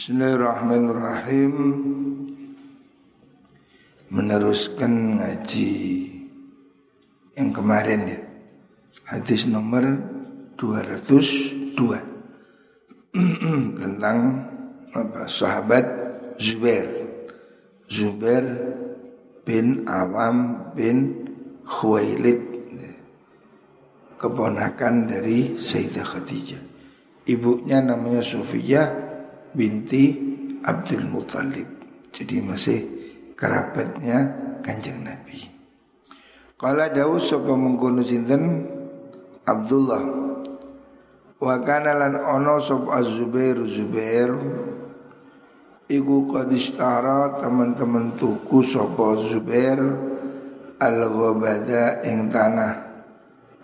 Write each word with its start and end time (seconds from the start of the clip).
Bismillahirrahmanirrahim. 0.00 1.54
Meneruskan 4.08 5.20
ngaji 5.20 5.72
yang 7.36 7.52
kemarin 7.52 8.08
ya. 8.08 8.20
Hadis 9.04 9.44
nomor 9.44 10.00
202 10.56 11.76
Tentang 13.84 14.18
apa, 14.96 15.28
sahabat 15.28 15.84
Zubair. 16.40 16.88
Zubair 17.84 18.48
bin 19.44 19.84
Awam 19.84 20.72
bin 20.72 21.28
Khuwailid. 21.68 22.40
Keponakan 24.16 25.12
dari 25.12 25.60
Sayyidah 25.60 26.08
Khadijah. 26.08 26.62
Ibunya 27.28 27.84
namanya 27.84 28.24
Sofiyah 28.24 29.09
binti 29.54 30.16
Abdul 30.62 31.08
Muthalib. 31.08 31.68
Jadi 32.10 32.42
masih 32.42 32.78
kerabatnya 33.38 34.28
Kanjeng 34.60 35.00
Nabi. 35.06 35.48
Kala 36.60 36.92
dawu 36.92 37.16
sapa 37.16 37.56
mengkono 37.56 38.04
sinten? 38.04 38.68
Abdullah. 39.48 40.02
Wa 41.40 41.56
kana 41.64 41.96
lan 41.96 42.14
ono 42.20 42.60
sapa 42.60 43.00
Az-Zubair. 43.00 43.56
Zubair 43.64 44.30
iku 45.88 46.28
kadistara 46.28 47.40
teman-teman 47.40 48.12
tuku 48.20 48.60
sapa 48.60 49.16
Zubair 49.24 49.80
al-ghabada 50.76 52.04
ing 52.04 52.28
tanah 52.28 52.72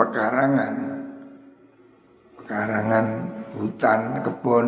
pekarangan. 0.01 0.75
Pekarangan 2.41 3.07
hutan 3.61 4.25
kebun 4.25 4.67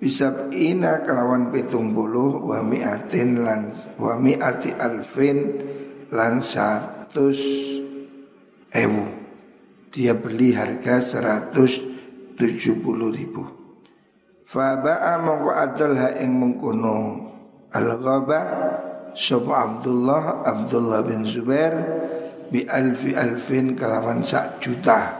bisa 0.00 0.48
ina 0.56 1.04
kelawan 1.04 1.52
pitung 1.52 1.92
bulu 1.92 2.48
wa 2.48 2.64
mi'atin 2.64 3.44
lan 3.44 3.68
wa 4.00 4.16
mi'ati 4.16 4.72
alfin 4.80 5.38
lan 6.08 6.40
seratus 6.40 7.38
ewu. 8.72 9.04
Dia 9.92 10.16
beli 10.16 10.56
harga 10.56 11.04
seratus 11.04 11.84
tujuh 12.40 12.80
puluh 12.80 13.12
ribu. 13.12 13.44
Faba'a 14.48 15.20
mongko 15.20 15.50
adal 15.52 15.94
ha 16.00 16.08
ing 16.16 16.32
mengkono. 16.32 17.28
Al-ghaba 17.70 18.40
Sopo 19.14 19.54
Abdullah 19.54 20.42
Abdullah 20.42 21.06
bin 21.06 21.22
Zubair 21.22 21.74
bi 22.50 22.66
alfi 22.66 23.14
alfin 23.14 23.78
kelawan 23.78 24.26
sak 24.26 24.58
juta 24.58 25.18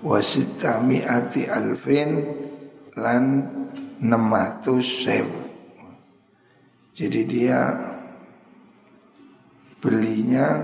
wasita 0.00 0.80
mi'ati 0.80 1.44
alfin 1.44 2.24
lan 2.96 3.24
600 4.00 4.80
sewu 4.80 5.44
Jadi 6.96 7.20
dia 7.28 7.60
belinya 9.80 10.60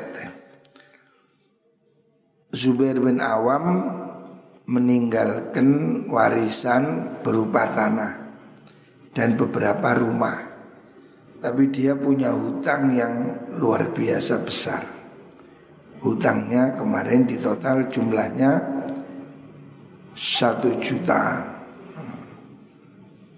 Zubair 2.55 3.03
bin 3.03 3.19
Awam 3.19 3.67
meninggalkan 4.71 5.69
warisan 6.07 7.19
berupa 7.27 7.67
tanah 7.75 8.13
dan 9.11 9.35
beberapa 9.35 9.99
rumah. 9.99 10.47
Tapi 11.43 11.73
dia 11.75 11.99
punya 11.99 12.31
hutang 12.31 12.95
yang 12.95 13.15
luar 13.59 13.91
biasa 13.91 14.35
besar. 14.47 14.83
Hutangnya 16.01 16.79
kemarin 16.79 17.27
di 17.27 17.35
total 17.37 17.91
jumlahnya 17.91 18.53
satu 20.15 20.79
juta 20.79 21.43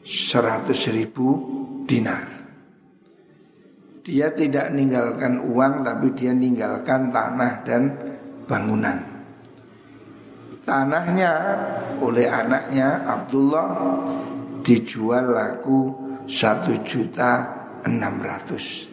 seratus 0.05 0.91
ribu 0.93 1.29
dinar. 1.89 2.27
Dia 4.03 4.35
tidak 4.35 4.75
meninggalkan 4.75 5.47
uang 5.47 5.87
tapi 5.87 6.11
dia 6.13 6.35
meninggalkan 6.35 7.15
tanah 7.15 7.53
dan 7.63 7.83
bangunan 8.51 9.12
tanahnya 10.63 11.33
oleh 11.99 12.27
anaknya 12.27 13.03
Abdullah 13.07 13.69
dijual 14.63 15.35
laku 15.35 15.81
satu 16.27 16.79
juta 16.87 17.31
enam 17.83 18.23
ratus. 18.23 18.87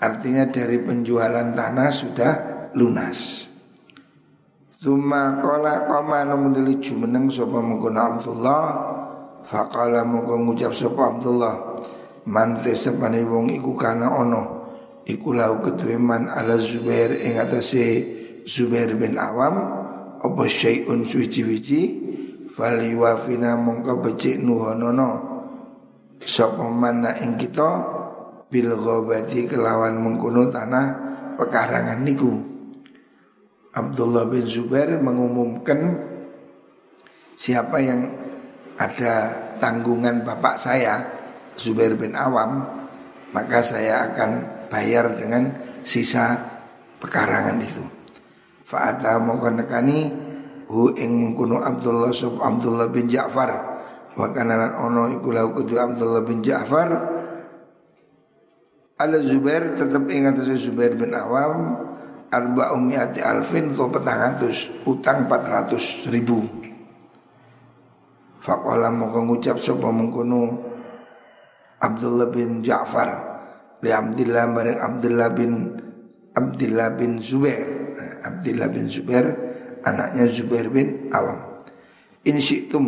Artinya 0.00 0.48
dari 0.48 0.80
penjualan 0.80 1.52
tanah 1.52 1.88
sudah 1.92 2.32
lunas. 2.74 3.50
Tuma 4.80 5.36
kola 5.44 5.84
koma 5.84 6.24
nomendeli 6.24 6.80
jumeneng 6.80 7.28
sopa 7.28 7.60
mengkuna 7.60 8.16
Abdullah 8.16 8.64
Fakala 9.44 10.08
mengkuna 10.08 10.40
ngucap 10.40 10.72
sopa 10.72 11.12
Abdullah 11.12 11.76
Mante 12.24 12.72
sepani 12.72 13.20
wong 13.20 13.52
iku 13.52 13.76
kana 13.76 14.08
ono 14.08 14.42
Iku 15.04 15.36
lau 15.36 15.60
ketuiman 15.60 16.32
ala 16.32 16.56
Zubair 16.56 17.12
ingatasi 17.12 17.84
Zubair 18.48 18.96
bin 18.96 19.20
Awam 19.20 19.79
apa 20.20 20.44
syai'un 20.44 21.08
suci-wici? 21.08 22.08
Fal 22.50 22.82
yuwafina 22.82 23.54
mongko 23.54 24.02
becik 24.02 24.42
nuhonono 24.42 25.30
sapa 26.20 26.66
mana 26.68 27.16
ing 27.22 27.40
kita? 27.40 27.98
Bil 28.50 28.74
ghabati 28.74 29.46
kelawan 29.46 30.02
mengkono 30.02 30.50
tanah 30.50 30.86
pekarangan 31.38 32.02
niku. 32.02 32.34
Abdullah 33.70 34.26
bin 34.26 34.42
Zubair 34.42 34.98
mengumumkan 34.98 35.94
siapa 37.38 37.78
yang 37.78 38.10
ada 38.74 39.30
tanggungan 39.62 40.26
bapak 40.26 40.58
saya 40.58 40.98
Zubair 41.54 41.94
bin 41.94 42.18
Awam 42.18 42.66
maka 43.30 43.62
saya 43.62 44.10
akan 44.10 44.30
bayar 44.66 45.14
dengan 45.14 45.54
sisa 45.86 46.34
pekarangan 46.98 47.62
itu. 47.62 47.99
Fa'ata 48.70 49.18
mongko 49.18 49.50
nekani 49.58 49.98
hu 50.70 50.94
ing 50.94 51.34
kuno 51.34 51.58
Abdullah 51.58 52.14
sub 52.14 52.38
Abdullah 52.38 52.86
bin 52.86 53.10
Ja'far. 53.10 53.50
Wa 54.14 54.30
kana 54.30 54.78
ono 54.78 55.10
iku 55.10 55.34
lau 55.34 55.50
kudu 55.50 55.74
Abdullah 55.74 56.22
bin 56.22 56.38
Ja'far. 56.38 57.18
Ala 59.02 59.18
Zubair 59.26 59.74
tetap 59.74 60.06
ingat 60.06 60.38
Zubair 60.60 60.92
bin 60.92 61.16
Awam 61.16 61.88
Arba 62.30 62.76
umiati 62.76 63.24
alfin 63.24 63.72
petang 63.72 64.20
atus 64.36 64.68
Utang 64.84 65.24
400 65.24 66.12
ribu. 66.12 66.44
Fakola 68.38 68.92
mau 68.92 69.08
ngucap 69.10 69.56
sopa 69.56 69.88
mengkuno 69.88 70.68
Abdullah 71.80 72.28
bin 72.28 72.60
Ja'far 72.60 73.08
Li 73.80 73.88
Abdullah 73.88 74.44
bareng 74.52 74.78
Abdullah 74.78 75.28
bin 75.32 75.52
Abdullah 76.36 76.88
bin 76.92 77.18
Zubair 77.24 77.79
Abdullah 78.24 78.68
bin 78.72 78.86
Zubair 78.88 79.26
anaknya 79.84 80.24
Zubair 80.28 80.68
bin 80.68 81.08
Awam. 81.12 81.60
In 82.28 82.36
syi'tum 82.36 82.86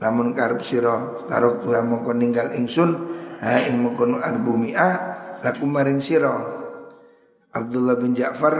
lamun 0.00 0.32
karep 0.32 0.60
sira 0.64 1.24
tarok 1.28 1.64
tuha 1.64 1.80
mongko 1.84 2.12
ninggal 2.16 2.52
ingsun 2.56 2.90
ha 3.40 3.60
ing 3.68 3.80
mengkono 3.80 4.20
arbumiah 4.20 4.94
laku 5.44 5.64
maring 5.68 6.00
sira. 6.00 6.32
Abdullah 7.52 7.96
bin 7.96 8.12
Ja'far 8.12 8.54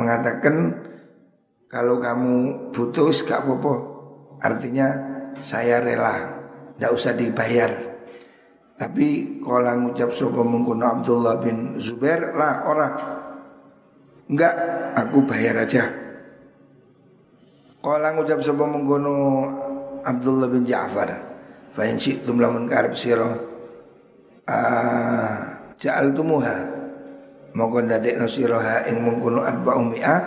mengatakan 0.00 0.80
kalau 1.68 2.00
kamu 2.00 2.34
butuh 2.72 3.10
gak 3.12 3.44
apa-apa. 3.44 3.74
Artinya 4.44 4.88
saya 5.40 5.80
rela, 5.80 6.14
tidak 6.76 6.92
usah 6.94 7.12
dibayar. 7.16 7.72
Tapi 8.74 9.38
kalau 9.38 9.74
ngucap 9.86 10.10
sopa 10.10 10.42
mengkono 10.42 10.84
Abdullah 10.86 11.38
bin 11.38 11.78
Zubair 11.78 12.34
lah 12.34 12.66
orang 12.66 12.92
Enggak, 14.24 14.54
aku 14.96 15.20
bayar 15.28 15.60
aja. 15.60 15.84
Kala 17.84 18.16
ngucap 18.16 18.40
sapa 18.40 18.64
mengkono 18.64 19.14
Abdullah 20.00 20.48
bin 20.48 20.64
Ja'far. 20.64 21.12
Fa 21.74 21.82
in 21.84 22.00
syi'tum 22.00 22.40
lamun 22.40 22.64
karep 22.64 22.96
sira 22.96 23.28
ah 24.48 25.74
ja'altumuha 25.80 26.56
mongko 27.56 27.78
ndadekno 27.84 28.30
sira 28.30 28.62
ha 28.62 28.76
ing 28.86 29.02
mengkono 29.02 29.42
adba 29.42 29.74
umi'ah 29.76 30.20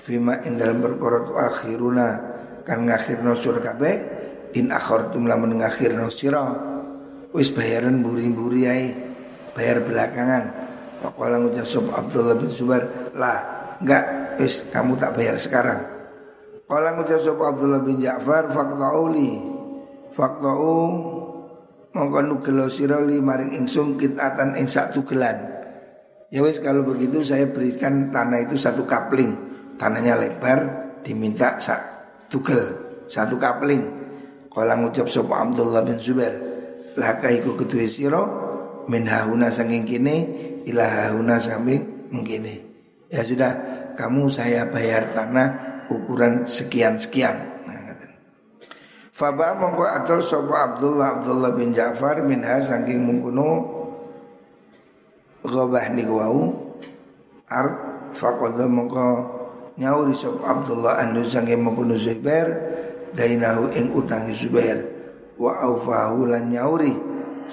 fima 0.00 0.40
ing 0.42 0.58
dalam 0.58 0.82
perkara 0.82 1.24
akhiruna 1.48 2.06
kan 2.66 2.84
ngakhirno 2.88 3.32
sur 3.38 3.62
kabeh 3.62 3.94
in 4.58 4.74
akhartum 4.74 5.30
lamun 5.30 5.62
ngakhirno 5.62 6.10
sira 6.10 6.42
wis 7.30 7.54
bayaran 7.54 8.02
buri-buri 8.02 8.62
ae 8.66 8.86
bayar 9.54 9.84
belakangan 9.86 10.59
Faqala 11.00 11.40
ngucap 11.40 11.64
sop 11.64 11.88
Abdullah 11.96 12.36
bin 12.36 12.52
Zubair 12.52 13.12
Lah 13.16 13.38
enggak 13.80 14.36
wis 14.36 14.68
kamu 14.68 15.00
tak 15.00 15.16
bayar 15.16 15.40
sekarang 15.40 16.00
Kala 16.70 16.94
ngucap 16.94 17.18
sapa 17.18 17.50
Abdullah 17.50 17.82
bin 17.82 17.98
Ja'far 17.98 18.46
faqta'uli 18.46 19.42
faqta'u 20.14 20.78
mongko 21.90 22.18
nugelo 22.22 22.70
sira 22.70 23.02
maring 23.02 23.58
ingsun 23.58 23.98
kitatan 23.98 24.54
ing 24.54 24.70
sak 24.70 24.94
tugelan. 24.94 25.50
Ya 26.30 26.46
wis 26.46 26.62
kalau 26.62 26.86
begitu 26.86 27.26
saya 27.26 27.50
berikan 27.50 28.14
tanah 28.14 28.46
itu 28.46 28.54
satu 28.54 28.86
kapling. 28.86 29.34
Tanahnya 29.82 30.14
lebar 30.14 30.58
diminta 31.02 31.58
sak 31.58 31.82
tugel 32.30 32.62
satu 33.10 33.34
kapling. 33.34 33.82
Kala 34.46 34.78
ngucap 34.78 35.10
sapa 35.10 35.42
Abdullah 35.42 35.82
bin 35.82 35.98
Zubair 35.98 36.38
laka 36.94 37.34
iku 37.34 37.58
ketuwe 37.58 37.90
sira 37.90 38.22
min 38.86 39.10
hauna 39.10 39.50
sanging 39.50 39.82
ila 40.66 40.84
hauna 40.84 41.40
sampai 41.40 41.80
mengkene. 42.10 42.66
Ya 43.10 43.26
sudah 43.26 43.52
kamu 43.98 44.30
saya 44.30 44.66
bayar 44.68 45.10
tanah 45.14 45.84
ukuran 45.90 46.46
sekian-sekian. 46.46 47.50
Faba 49.20 49.52
mongko 49.52 49.84
atol 49.84 50.24
sopo 50.24 50.56
Abdullah 50.56 51.20
Abdullah 51.20 51.52
bin 51.52 51.76
Ja'far 51.76 52.24
minha 52.24 52.56
saking 52.56 53.04
mungkuno 53.04 53.68
ghabah 55.44 55.92
niku 55.92 56.16
art 57.44 57.76
faqadha 58.16 58.64
mongko 58.64 59.04
nyauri 59.76 60.16
sopo 60.16 60.40
Abdullah 60.48 61.04
anu 61.04 61.20
saking 61.20 61.60
mungkuno 61.60 62.00
Zubair 62.00 62.48
dainahu 63.12 63.68
ing 63.76 63.92
utangi 63.92 64.32
Zubair 64.32 64.88
wa 65.36 65.68
aufahu 65.68 66.24
lan 66.24 66.48
nyauri 66.48 66.96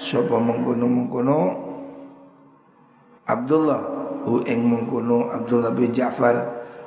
sopo 0.00 0.40
mungkuno-mungkuno 0.40 1.67
Abdullah 3.28 3.80
hu 4.24 4.40
ing 4.48 4.64
mungkuno 4.64 5.28
Abdullah 5.28 5.76
bin 5.76 5.92
Ja'far 5.92 6.36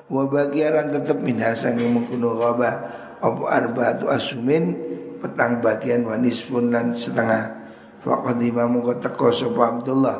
wa 0.10 0.26
bagian 0.26 0.90
tetap 0.90 1.22
minha 1.22 1.54
sanging 1.54 1.94
mengkuno 1.94 2.34
ghaba 2.36 2.70
apa 3.22 3.44
arba'atu 3.46 4.10
asumin 4.10 4.74
petang 5.22 5.62
bagian 5.62 6.02
wa 6.02 6.18
nisfun 6.18 6.74
lan 6.74 6.92
setengah. 6.92 7.62
Faqad 8.02 8.42
imamu 8.42 8.82
teko 8.98 9.30
sapa 9.30 9.78
Abdullah 9.78 10.18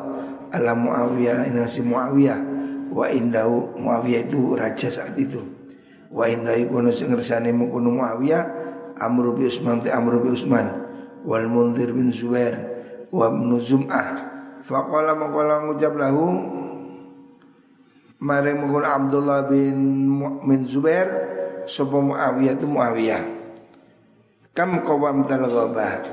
ala 0.54 0.72
Muawiyah 0.78 1.50
ina 1.50 1.66
si 1.66 1.82
Muawiyah 1.82 2.38
wa 2.94 3.10
indahu 3.10 3.74
Muawiyah 3.82 4.22
itu 4.30 4.54
raja 4.54 4.86
saat 4.86 5.18
itu. 5.18 5.42
Wa 6.14 6.30
indahu 6.30 6.70
kono 6.70 6.94
sing 6.94 7.10
ngersane 7.10 7.50
mengkono 7.50 7.90
Muawiyah 7.90 8.42
Amr 9.02 9.34
bin 9.34 9.50
Usman 9.50 9.82
te 9.82 9.90
Amr 9.90 10.22
bin 10.22 10.30
Usman 10.30 10.70
wal 11.26 11.50
Munzir 11.50 11.90
bin 11.90 12.14
Zubair 12.14 12.54
wa 13.10 13.26
Ibnu 13.26 13.58
Zum'ah 13.58 14.31
faqala 14.62 15.12
maqala 15.18 15.66
ngucap 15.66 15.94
lahu 15.98 16.26
Mari 18.22 18.54
mengkun 18.54 18.86
Abdullah 18.86 19.50
bin 19.50 20.06
Mu'min 20.06 20.62
Zubair 20.62 21.10
Sopo 21.66 21.98
Muawiyah 21.98 22.54
itu 22.54 22.66
Muawiyah. 22.70 23.22
Kam 24.54 24.86
kawam 24.86 25.26
tal 25.26 25.50
ghabah 25.50 26.06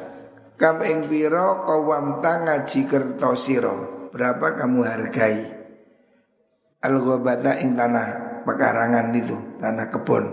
Kam 0.58 0.82
ing 0.82 1.06
piro 1.06 1.70
kawam 1.70 2.18
ngaji 2.18 2.90
kertosiro 2.90 4.10
Berapa 4.10 4.58
kamu 4.58 4.80
hargai? 4.90 5.38
Al 6.82 6.98
ghabata 6.98 7.62
ing 7.62 7.78
tanah 7.78 8.08
pekarangan 8.42 9.14
itu 9.14 9.38
Tanah 9.62 9.86
kebun. 9.94 10.26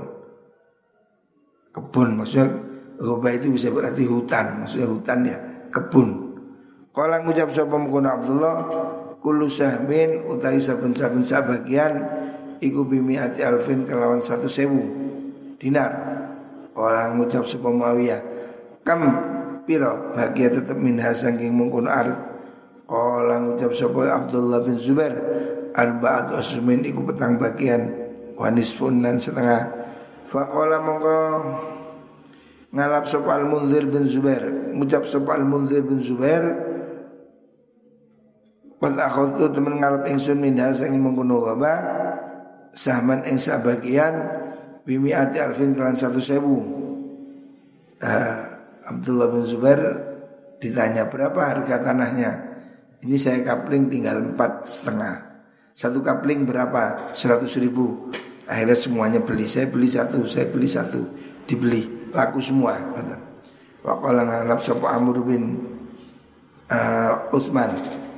Kebun 1.76 2.08
maksudnya 2.16 2.56
Ghabah 2.96 3.32
itu 3.36 3.52
bisa 3.52 3.68
berarti 3.68 4.08
hutan 4.08 4.64
Maksudnya 4.64 4.88
hutan 4.88 5.18
ya 5.28 5.36
kebun 5.68 6.25
Kalau 6.96 7.20
ngucap 7.28 7.52
sopo 7.52 7.76
mengkun 7.76 8.08
Abdullah 8.08 8.56
Kulu 9.20 9.52
sahmin 9.52 10.24
utai 10.32 10.56
saben-saben 10.56 11.20
sabagian 11.20 11.92
Iku 12.56 12.88
bimi 12.88 13.20
ati 13.20 13.44
alfin 13.44 13.84
kelawan 13.84 14.24
satu 14.24 14.48
sewu 14.48 14.80
Dinar. 15.60 15.92
Orang 16.72 17.20
ngucap 17.20 17.44
sebuah 17.44 17.74
mawiyah 17.76 18.20
Kam 18.80 19.12
piro 19.68 20.08
bahagia 20.16 20.56
tetap 20.56 20.80
min 20.80 20.96
hasangking 20.96 21.52
mungkun 21.52 21.84
ard 21.84 22.16
Orang 22.88 23.52
ngucap 23.52 23.76
sebuah 23.76 24.24
Abdullah 24.24 24.64
bin 24.64 24.80
Zubair 24.80 25.12
Arba'at 25.76 26.32
asumin 26.32 26.80
iku 26.80 27.04
petang 27.04 27.36
bagian 27.36 27.92
Wanis 28.40 28.72
dan 28.76 29.20
setengah. 29.20 29.68
Fakola 30.24 30.80
mongko 30.80 31.18
Ngalap 32.72 33.04
sopa 33.04 33.36
al-Munzir 33.36 33.84
bin 33.84 34.08
Zubair 34.08 34.48
Ngucap 34.72 35.04
sopa 35.04 35.36
al-Munzir 35.36 35.84
bin 35.84 36.00
Zubair 36.00 36.75
Qad 38.76 38.92
akhadtu 39.00 39.48
temen 39.56 39.80
ngalap 39.80 40.04
ingsun 40.04 40.36
minha 40.36 40.68
sing 40.68 40.92
mengkono 41.00 41.40
waba 41.40 41.80
sahman 42.76 43.24
ing 43.24 43.40
sabagian 43.40 44.12
ati 44.86 45.36
alfin 45.40 45.72
kelan 45.72 45.96
satu 45.96 46.20
sewu. 46.20 46.60
Uh, 47.96 48.40
Abdullah 48.86 49.32
bin 49.32 49.42
Zubair 49.48 49.80
ditanya 50.60 51.08
berapa 51.08 51.40
harga 51.40 51.80
tanahnya. 51.80 52.30
Ini 53.00 53.16
saya 53.16 53.40
kapling 53.40 53.88
tinggal 53.88 54.20
empat 54.20 54.68
setengah. 54.68 55.24
Satu 55.72 56.04
kapling 56.04 56.44
berapa? 56.44 57.10
Seratus 57.16 57.56
ribu. 57.56 58.12
Akhirnya 58.46 58.78
semuanya 58.78 59.20
beli. 59.24 59.48
Saya 59.48 59.66
beli 59.66 59.88
satu, 59.90 60.22
saya 60.28 60.46
beli 60.52 60.68
satu. 60.70 61.02
Dibeli, 61.48 62.12
laku 62.14 62.38
semua. 62.38 62.78
Wakala 63.82 64.22
ngalap 64.22 64.60
sopa 64.62 64.94
Amr 64.94 65.18
bin 65.24 65.60
uh, 66.70 67.34
Utsman 67.34 67.74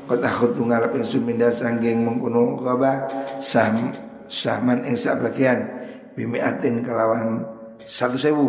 Qad 0.08 0.24
akhudtu 0.24 0.64
ngalap 0.64 0.96
ing 0.96 1.04
suminda 1.04 1.52
sanggeng 1.52 2.00
mengkuno 2.00 2.56
kaba 2.56 3.04
sahm 3.36 3.92
sahman 4.24 4.80
ing 4.88 4.96
bagian. 4.96 5.68
Bimiatin 6.16 6.80
kelawan 6.80 7.44
satu 7.84 8.16
sewu. 8.16 8.48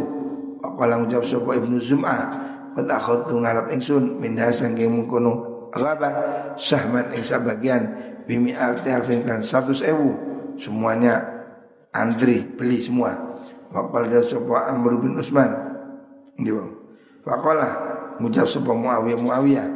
Wakala 0.63 1.03
ngucap 1.03 1.23
sopa 1.27 1.59
ibnu 1.59 1.75
Zum'ah? 1.75 2.23
Qad 2.79 2.87
akhudtu 2.87 3.43
ngalap 3.43 3.67
ing 3.75 3.83
sun 3.83 4.23
minda 4.23 4.47
sanggeng 4.55 4.87
mengkuno 4.87 5.67
kaba 5.75 6.09
sahman 6.55 7.11
ing 7.11 7.27
bagian. 7.27 7.83
Bimiatin 8.23 8.95
alfin 8.95 9.27
kan 9.27 9.43
satu 9.43 9.75
sewu. 9.75 10.15
Semuanya 10.55 11.27
antri 11.91 12.39
beli 12.39 12.79
semua. 12.79 13.35
Wakal 13.75 14.07
dan 14.07 14.23
sopa 14.23 14.71
Amr 14.71 14.95
bin 14.95 15.19
Usman. 15.19 15.51
Diwang 16.39 16.71
Fakolah 17.19 17.71
ngucap 18.23 18.47
sopa 18.47 18.71
Muawiyah 18.71 19.19
Muawiyah 19.19 19.67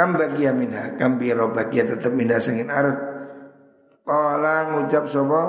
kam 0.00 0.16
bagia 0.16 0.56
minha 0.56 0.96
kam 0.96 1.20
biro 1.20 1.52
bagia 1.52 1.84
tetap 1.84 2.16
minha 2.16 2.40
sengin 2.40 2.72
arat 2.72 2.96
Kala 4.00 4.72
ngucap 4.72 5.04
sopo 5.04 5.42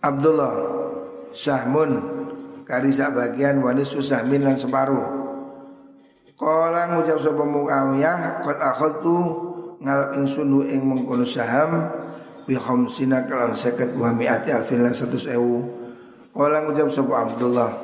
Abdullah 0.00 0.54
Sahmun 1.36 1.92
Karisa 2.64 3.12
bagian 3.12 3.62
wanis 3.62 3.94
min 4.26 4.42
lan 4.42 4.56
separuh. 4.56 5.06
Kala 6.40 6.96
ngucap 6.96 7.20
sopo 7.20 7.44
Muawiyah 7.44 8.40
Kot 8.40 8.64
akhotu 8.64 9.18
ngalap 9.84 10.16
insunu 10.16 10.64
ing 10.64 10.88
mengkono 10.88 11.28
saham 11.28 11.84
Bi 12.48 12.56
khamsina 12.56 13.28
kalau 13.28 13.52
seket 13.52 13.92
wa 13.92 14.08
mi'ati 14.08 14.56
alfin 14.56 14.80
lan 14.80 14.96
satu 14.96 15.20
sewu 15.20 15.68
Kala 16.32 16.64
ngucap 16.64 16.88
sopo 16.88 17.12
Abdullah? 17.12 17.76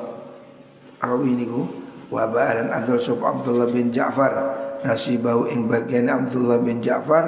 Arawi 1.05 1.37
ini 1.37 1.45
ku 1.45 1.82
wa 2.13 2.29
adol 2.29 3.01
sop 3.01 3.25
Abdullah 3.25 3.65
bin 3.73 3.89
Ja'far. 3.89 4.61
Nasibahu 4.85 5.49
ing 5.49 5.65
bagian 5.65 6.11
Abdullah 6.11 6.61
bin 6.61 6.83
Ja'far 6.83 7.25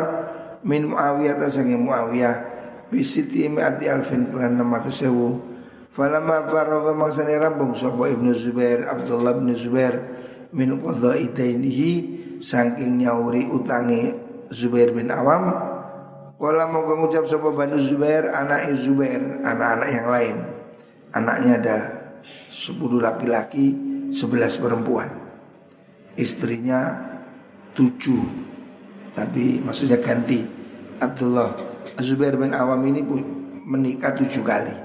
min 0.62 0.94
Muawiyah 0.94 1.42
tasangi 1.42 1.74
Muawiyah. 1.74 2.54
Bisiti 2.94 3.50
mi'ati 3.50 3.90
alfin 3.90 4.30
kelan 4.30 4.62
600 4.62 4.94
sewu. 4.94 5.42
Falamma 5.90 6.46
faragha 6.46 6.94
maksani 6.94 7.34
rambung 7.40 7.74
sapa 7.74 8.12
Ibnu 8.12 8.36
Zubair 8.36 8.86
Abdullah 8.86 9.34
bin 9.40 9.56
Zubair 9.56 9.96
min 10.52 10.76
qadha 10.78 11.16
itainihi 11.18 11.92
saking 12.44 13.00
nyauri 13.00 13.48
utangi 13.48 14.14
Zubair 14.52 14.92
bin 14.92 15.10
Awam. 15.10 15.56
Kala 16.36 16.68
mau 16.68 16.84
ngucap 16.84 17.26
sapa 17.26 17.48
Banu 17.56 17.80
Zubair 17.80 18.28
anak 18.28 18.76
Zubair 18.76 19.40
anak-anak 19.40 19.90
yang 19.90 20.08
lain. 20.12 20.36
Anaknya 21.16 21.54
ada 21.64 21.78
sepuluh 22.52 23.00
laki-laki 23.00 23.85
sebelas 24.14 24.58
perempuan. 24.60 25.10
Istrinya 26.16 26.96
tujuh 27.76 28.24
Tapi 29.16 29.64
maksudnya 29.64 29.96
ganti. 29.98 30.44
Abdullah 31.00 31.56
Zubair 32.04 32.36
bin 32.36 32.52
Awam 32.52 32.84
ini 32.88 33.02
menikah 33.64 34.12
tujuh 34.12 34.44
kali. 34.44 34.76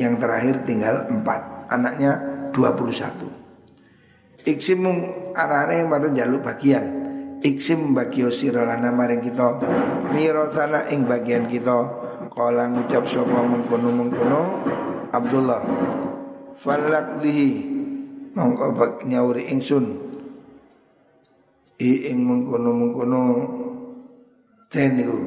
Yang 0.00 0.14
terakhir 0.24 0.54
tinggal 0.64 1.04
empat 1.12 1.68
Anaknya 1.68 2.16
dua 2.56 2.72
puluh 2.72 2.96
satu. 2.96 3.28
Iksim 4.48 4.80
arahnya 5.36 5.84
yang 5.84 5.92
baru 5.92 6.08
jaluk 6.16 6.40
bagian. 6.40 6.84
Iksim 7.44 7.92
bagi 7.92 8.24
sirolana 8.32 8.88
maring 8.90 9.20
kita 9.20 9.60
Mirotana 10.16 10.88
ing 10.88 11.04
bagian 11.04 11.44
kita. 11.44 11.76
Kala 12.32 12.72
ngucap 12.72 13.04
sopa 13.04 13.44
mengkono 13.44 13.90
mengkono 13.92 14.42
Abdullah 15.10 15.62
Falak 16.54 17.20
dihi 17.20 17.77
mongko 18.38 18.70
bak 18.78 18.92
nyawuri 19.02 19.50
ingsun. 19.50 20.06
I 21.78 22.10
ing 22.10 22.22
mengkono-mengkono 22.22 23.22
ten 24.70 24.94
niku. 24.94 25.18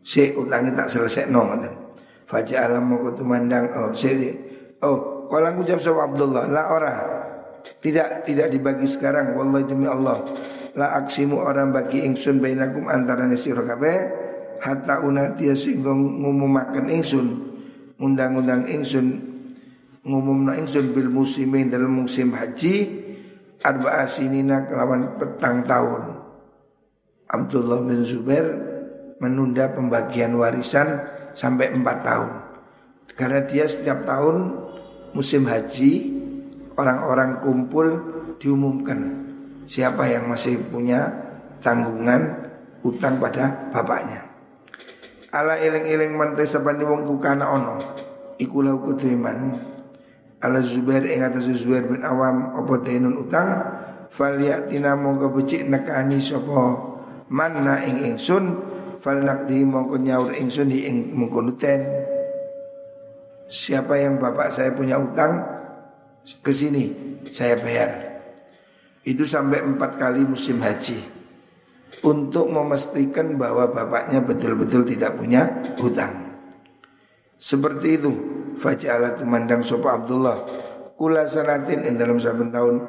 Si 0.00 0.32
utangi 0.32 0.72
tak 0.72 0.88
selesai 0.88 1.28
no 1.28 1.44
ngoten. 1.44 1.72
Faja'ala 2.24 2.80
mongko 2.80 3.20
tumandang 3.20 3.68
oh 3.76 3.92
siri 3.92 4.32
oh 4.80 5.28
kalau 5.28 5.52
aku 5.52 5.62
jawab 5.68 5.82
sama 5.84 6.00
Abdullah 6.08 6.44
la 6.48 6.62
ora. 6.72 6.94
Tidak 7.66 8.24
tidak 8.24 8.48
dibagi 8.48 8.88
sekarang 8.88 9.36
wallahi 9.36 9.68
demi 9.68 9.84
Allah. 9.84 10.24
La 10.76 10.96
aksimu 10.96 11.40
orang 11.40 11.72
bagi 11.72 12.04
ingsun 12.04 12.40
bainakum 12.40 12.88
antara 12.88 13.28
sira 13.36 13.64
kabeh 13.64 13.96
hatta 14.60 15.04
unatia 15.04 15.52
sehingga 15.56 15.92
ngumumaken 15.92 16.86
ingsun 16.88 17.26
undang-undang 17.96 18.68
ingsun 18.68 19.35
ngumumna 20.06 20.54
ingsun 20.62 20.94
bil 20.94 21.10
musimin 21.10 21.66
dalam 21.66 22.06
musim 22.06 22.30
haji 22.30 23.04
arba'a 23.58 24.06
sinina 24.06 24.70
kelawan 24.70 25.18
petang 25.18 25.66
tahun 25.66 26.02
Abdullah 27.26 27.82
bin 27.82 28.06
Zubair 28.06 28.46
menunda 29.18 29.74
pembagian 29.74 30.38
warisan 30.38 31.02
sampai 31.34 31.74
empat 31.74 31.98
tahun. 32.06 32.30
Karena 33.18 33.42
dia 33.42 33.66
setiap 33.66 34.06
tahun 34.06 34.54
musim 35.10 35.48
haji 35.50 36.14
orang-orang 36.78 37.42
kumpul 37.42 37.86
diumumkan 38.38 39.26
siapa 39.66 40.06
yang 40.06 40.30
masih 40.30 40.60
punya 40.70 41.10
tanggungan 41.64 42.46
utang 42.86 43.18
pada 43.18 43.72
bapaknya. 43.74 44.22
Ala 45.34 45.58
eling-eling 45.58 46.14
mantes 46.14 46.54
sapane 46.54 46.86
wong 46.86 47.02
kana 47.18 47.50
ono 47.50 47.76
iku 48.38 48.62
lau 48.62 48.78
kuduman 48.84 49.58
ala 50.46 50.62
Zubair 50.62 51.02
ing 51.02 51.26
atas 51.26 51.50
Zubair 51.50 51.84
bin 51.90 52.06
Awam 52.06 52.54
apa 52.54 52.74
tenun 52.86 53.18
utang? 53.18 53.48
Falyatina 54.06 54.94
mongko 54.94 55.34
becik 55.34 55.66
nekani 55.66 56.22
sapa 56.22 56.78
manna 57.26 57.82
ing 57.82 58.14
ingsun. 58.14 58.74
Fal 59.02 59.20
nakdi 59.20 59.66
mongko 59.66 59.98
nyaur 59.98 60.30
ingsun 60.32 60.72
di 60.72 60.86
ing 60.88 61.12
mengkonuten 61.12 61.84
siapa 63.46 63.94
yang 64.00 64.18
bapak 64.18 64.50
saya 64.50 64.74
punya 64.74 64.98
utang 64.98 65.42
ke 66.22 66.50
sini 66.54 66.94
saya 67.28 67.58
bayar. 67.58 67.90
Itu 69.06 69.26
sampai 69.26 69.62
empat 69.62 69.98
kali 69.98 70.22
musim 70.26 70.62
haji. 70.62 71.18
Untuk 72.02 72.50
memastikan 72.50 73.38
bahwa 73.40 73.70
bapaknya 73.70 74.20
betul-betul 74.20 74.84
tidak 74.84 75.16
punya 75.16 75.48
hutang 75.80 76.26
seperti 77.36 78.00
itu 78.00 78.12
faja'ala 78.56 79.14
tumandang 79.14 79.60
sopa 79.60 80.00
Abdullah. 80.00 80.36
Kula 80.96 81.28
sanatin 81.28 81.84
ing 81.84 82.00
dalam 82.00 82.16
saben 82.16 82.48
tahun. 82.48 82.80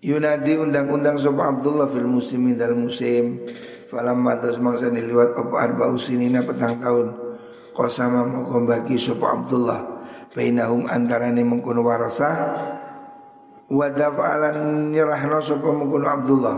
Yunadi 0.00 0.56
undang-undang 0.56 1.20
sopa 1.20 1.52
Abdullah 1.52 1.88
fil 1.88 2.08
muslimin 2.08 2.56
dalam 2.56 2.88
musim. 2.88 3.44
Falam 3.88 4.24
matas 4.24 4.56
mangsa 4.58 4.88
niliwat 4.88 5.36
apa 5.36 5.54
arba 5.60 5.92
usinina 5.92 6.40
petang 6.40 6.80
tahun. 6.80 7.14
Qasama 7.76 8.24
mongko 8.24 8.64
bagi 8.64 8.96
sapa 8.96 9.36
Abdullah. 9.38 9.80
Bainahum 10.32 10.88
antarane 10.88 11.44
mengkono 11.44 11.84
warasa. 11.84 12.30
Wa 13.68 13.86
dafa'alan 13.92 14.88
nyerahno 14.90 15.38
sapa 15.44 15.68
mengkono 15.68 16.06
Abdullah. 16.08 16.56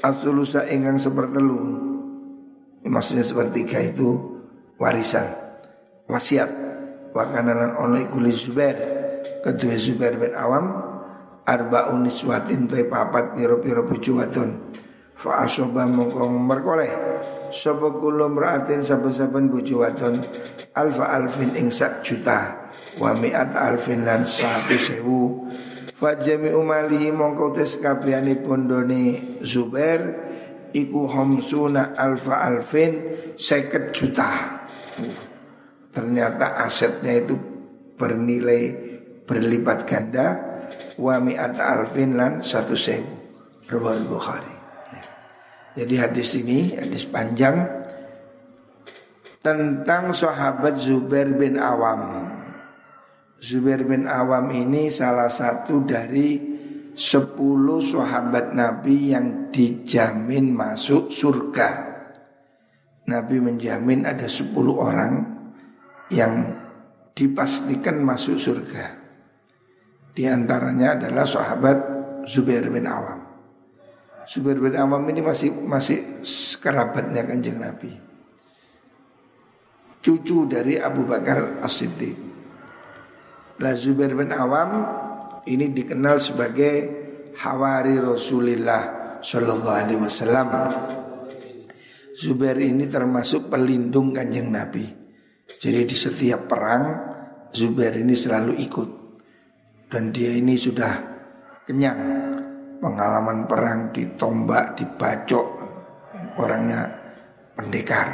Asulusa 0.00 0.64
ingkang 0.72 0.96
sepertelu. 0.96 1.58
Maksudnya 2.84 3.24
sepertiga 3.24 3.80
itu 3.80 4.16
warisan. 4.80 5.24
Wasiat 6.08 6.73
Wakanalan 7.14 7.78
ono 7.78 7.96
ikuli 8.02 8.34
Zubair. 8.34 8.76
Kedua 9.46 9.78
Zubair 9.78 10.18
bin 10.18 10.34
Awam 10.34 10.66
Arba 11.44 11.92
uniswatin 11.92 12.64
toy 12.64 12.88
papat 12.88 13.36
piro-piro 13.36 13.84
bucu 13.84 14.16
wadon. 14.16 14.72
Fa 15.12 15.44
asoba 15.44 15.84
mongkong 15.84 16.40
merkoleh. 16.40 16.92
Sopo 17.52 18.00
kulo 18.00 18.32
meratin 18.32 18.80
saben-saben 18.80 19.52
bojo 19.52 19.84
wadon? 19.84 20.24
Alfa 20.72 21.12
alfin 21.12 21.52
ing 21.52 21.68
sak 21.68 22.00
juta. 22.00 22.72
Wa 22.96 23.12
mi'at 23.12 23.52
alfin 23.54 24.08
lan 24.08 24.24
satu 24.24 24.74
sewu. 24.74 25.52
Fa 25.92 26.16
jami 26.16 26.50
umalihi 26.50 27.12
mongkong 27.12 27.54
tes 27.54 27.76
pondoni 28.42 29.38
Zubair 29.44 30.00
Iku 30.74 31.06
homsuna 31.06 31.94
alfa 31.94 32.50
alfin 32.50 32.98
seket 33.38 33.94
juta 33.94 34.58
Ternyata 35.94 36.58
asetnya 36.58 37.14
itu 37.22 37.38
bernilai 37.94 38.62
berlipat 39.24 39.86
ganda. 39.86 40.26
Wa 40.98 41.22
mi'at 41.22 41.54
alfin 41.58 42.18
lan 42.18 42.42
satu 42.42 42.74
sewu. 42.74 43.14
Rawal 43.70 44.04
Bukhari. 44.04 44.54
Jadi 45.74 45.94
hadis 45.98 46.38
ini 46.38 46.78
hadis 46.78 47.08
panjang 47.08 47.82
tentang 49.42 50.14
sahabat 50.14 50.78
Zubair 50.78 51.34
bin 51.34 51.58
Awam. 51.58 52.30
Zubair 53.42 53.82
bin 53.82 54.06
Awam 54.06 54.54
ini 54.54 54.94
salah 54.94 55.26
satu 55.26 55.82
dari 55.82 56.38
sepuluh 56.94 57.82
sahabat 57.82 58.54
Nabi 58.54 59.10
yang 59.10 59.50
dijamin 59.50 60.54
masuk 60.54 61.10
surga. 61.10 61.70
Nabi 63.10 63.36
menjamin 63.42 64.06
ada 64.06 64.30
sepuluh 64.30 64.78
orang 64.78 65.33
yang 66.12 66.58
dipastikan 67.14 68.02
masuk 68.02 68.36
surga. 68.36 69.04
Di 70.14 70.26
antaranya 70.30 70.98
adalah 70.98 71.26
sahabat 71.26 71.78
Zubair 72.26 72.66
bin 72.70 72.86
Awam. 72.86 73.20
Zubair 74.24 74.58
bin 74.58 74.74
Awam 74.74 75.04
ini 75.10 75.20
masih 75.20 75.50
masih 75.52 76.24
kerabatnya 76.58 77.26
kanjeng 77.26 77.60
Nabi. 77.60 77.92
Cucu 80.04 80.44
dari 80.46 80.76
Abu 80.76 81.08
Bakar 81.08 81.64
As-Siddiq. 81.64 82.16
Lah 83.58 83.74
Zubair 83.78 84.12
bin 84.12 84.30
Awam 84.30 84.70
ini 85.46 85.72
dikenal 85.72 86.20
sebagai 86.20 86.74
Hawari 87.34 87.98
Rasulullah 87.98 89.18
Shallallahu 89.18 89.74
Alaihi 89.74 90.00
Wasallam. 90.00 90.48
Zubair 92.14 92.58
ini 92.62 92.86
termasuk 92.86 93.50
pelindung 93.50 94.14
kanjeng 94.14 94.54
Nabi. 94.54 95.03
Jadi 95.64 95.88
di 95.88 95.96
setiap 95.96 96.44
perang 96.44 96.84
Zubair 97.54 97.96
ini 97.96 98.12
selalu 98.12 98.52
ikut 98.68 98.90
dan 99.88 100.12
dia 100.12 100.36
ini 100.36 100.60
sudah 100.60 100.92
kenyang 101.64 102.00
pengalaman 102.84 103.48
perang 103.48 103.88
ditombak, 103.88 104.76
dibacok 104.76 105.46
orangnya 106.36 106.84
pendekar. 107.56 108.08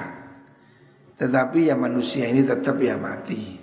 Tetapi 1.18 1.72
ya 1.72 1.74
manusia 1.74 2.30
ini 2.30 2.46
tetap 2.46 2.78
ya 2.78 2.94
mati. 2.94 3.58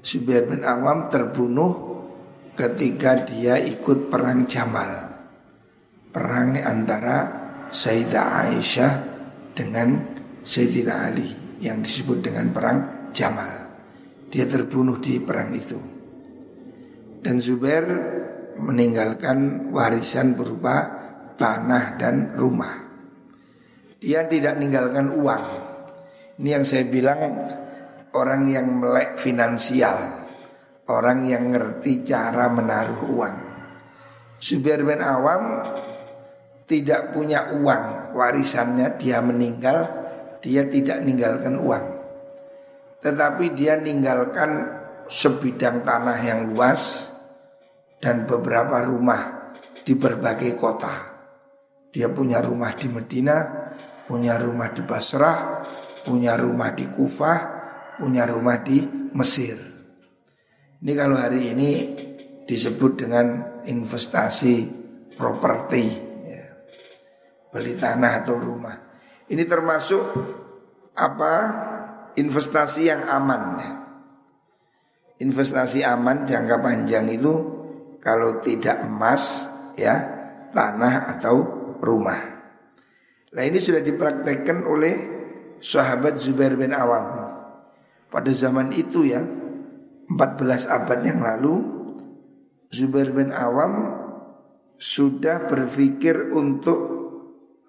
Zubair 0.00 0.48
bin 0.48 0.64
Awam 0.64 1.12
terbunuh 1.12 1.74
ketika 2.56 3.28
dia 3.28 3.60
ikut 3.60 4.08
perang 4.08 4.48
Jamal. 4.48 5.20
Perang 6.08 6.56
antara 6.56 7.18
Sayyidah 7.68 8.48
Aisyah 8.48 8.92
dengan 9.52 10.16
Sayyidina 10.40 10.94
Ali 11.12 11.39
yang 11.60 11.84
disebut 11.84 12.24
dengan 12.24 12.50
perang 12.50 12.78
Jamal. 13.12 13.68
Dia 14.32 14.48
terbunuh 14.48 14.96
di 14.98 15.20
perang 15.20 15.50
itu. 15.52 15.78
Dan 17.20 17.36
Zubair 17.38 17.84
meninggalkan 18.56 19.68
warisan 19.68 20.32
berupa 20.32 20.88
tanah 21.36 22.00
dan 22.00 22.32
rumah. 22.36 22.80
Dia 24.00 24.24
tidak 24.24 24.56
meninggalkan 24.56 25.12
uang. 25.12 25.44
Ini 26.40 26.48
yang 26.56 26.64
saya 26.64 26.88
bilang 26.88 27.20
orang 28.16 28.48
yang 28.48 28.80
melek 28.80 29.20
finansial, 29.20 30.24
orang 30.88 31.28
yang 31.28 31.52
ngerti 31.52 32.00
cara 32.00 32.48
menaruh 32.48 33.00
uang. 33.12 33.36
Zubair 34.40 34.80
bin 34.80 35.04
Awam 35.04 35.60
tidak 36.64 37.12
punya 37.12 37.52
uang, 37.52 38.16
warisannya 38.16 38.96
dia 38.96 39.20
meninggal, 39.20 39.99
dia 40.40 40.66
tidak 40.68 41.04
meninggalkan 41.04 41.56
uang. 41.60 41.86
Tetapi 43.00 43.44
dia 43.56 43.80
meninggalkan 43.80 44.80
sebidang 45.08 45.84
tanah 45.84 46.18
yang 46.20 46.52
luas, 46.52 47.10
dan 48.00 48.24
beberapa 48.24 48.80
rumah 48.80 49.52
di 49.84 49.92
berbagai 49.92 50.56
kota. 50.56 51.12
Dia 51.92 52.08
punya 52.08 52.40
rumah 52.40 52.72
di 52.72 52.88
Medina, 52.88 53.44
punya 54.08 54.40
rumah 54.40 54.72
di 54.72 54.80
Basrah, 54.80 55.60
punya 56.02 56.34
rumah 56.34 56.72
di 56.72 56.88
Kufah, 56.88 57.38
punya 58.00 58.24
rumah 58.24 58.64
di 58.64 58.80
Mesir. 59.12 59.60
Ini 60.80 60.92
kalau 60.96 61.20
hari 61.20 61.52
ini 61.52 61.70
disebut 62.48 63.04
dengan 63.04 63.60
investasi 63.68 64.54
properti, 65.12 65.84
ya. 66.24 66.44
beli 67.52 67.76
tanah 67.76 68.24
atau 68.24 68.36
rumah. 68.40 68.89
Ini 69.30 69.46
termasuk 69.46 70.02
apa? 70.98 71.34
Investasi 72.18 72.90
yang 72.90 73.06
aman. 73.06 73.42
Investasi 75.22 75.86
aman 75.86 76.26
jangka 76.26 76.58
panjang 76.58 77.06
itu 77.14 77.32
kalau 78.02 78.42
tidak 78.42 78.82
emas 78.82 79.46
ya 79.78 79.94
tanah 80.50 81.14
atau 81.16 81.36
rumah. 81.78 82.18
Nah 83.30 83.42
ini 83.46 83.62
sudah 83.62 83.78
dipraktekkan 83.78 84.66
oleh 84.66 84.94
sahabat 85.62 86.18
Zubair 86.18 86.58
bin 86.58 86.74
Awam. 86.74 87.30
pada 88.10 88.34
zaman 88.34 88.74
itu 88.74 89.06
ya 89.06 89.22
14 89.22 90.66
abad 90.66 90.98
yang 91.06 91.22
lalu 91.22 91.62
Zubair 92.74 93.14
bin 93.14 93.30
Awam 93.30 94.02
sudah 94.74 95.46
berpikir 95.46 96.34
untuk 96.34 96.80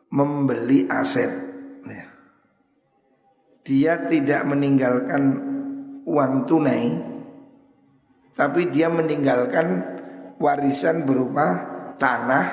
membeli 0.09 0.89
aset. 0.89 1.50
Dia 3.61 4.09
tidak 4.09 4.41
meninggalkan 4.49 5.23
uang 6.05 6.49
tunai, 6.49 6.97
tapi 8.33 8.73
dia 8.73 8.89
meninggalkan 8.89 9.85
warisan 10.41 11.05
berupa 11.05 11.61
tanah 12.01 12.45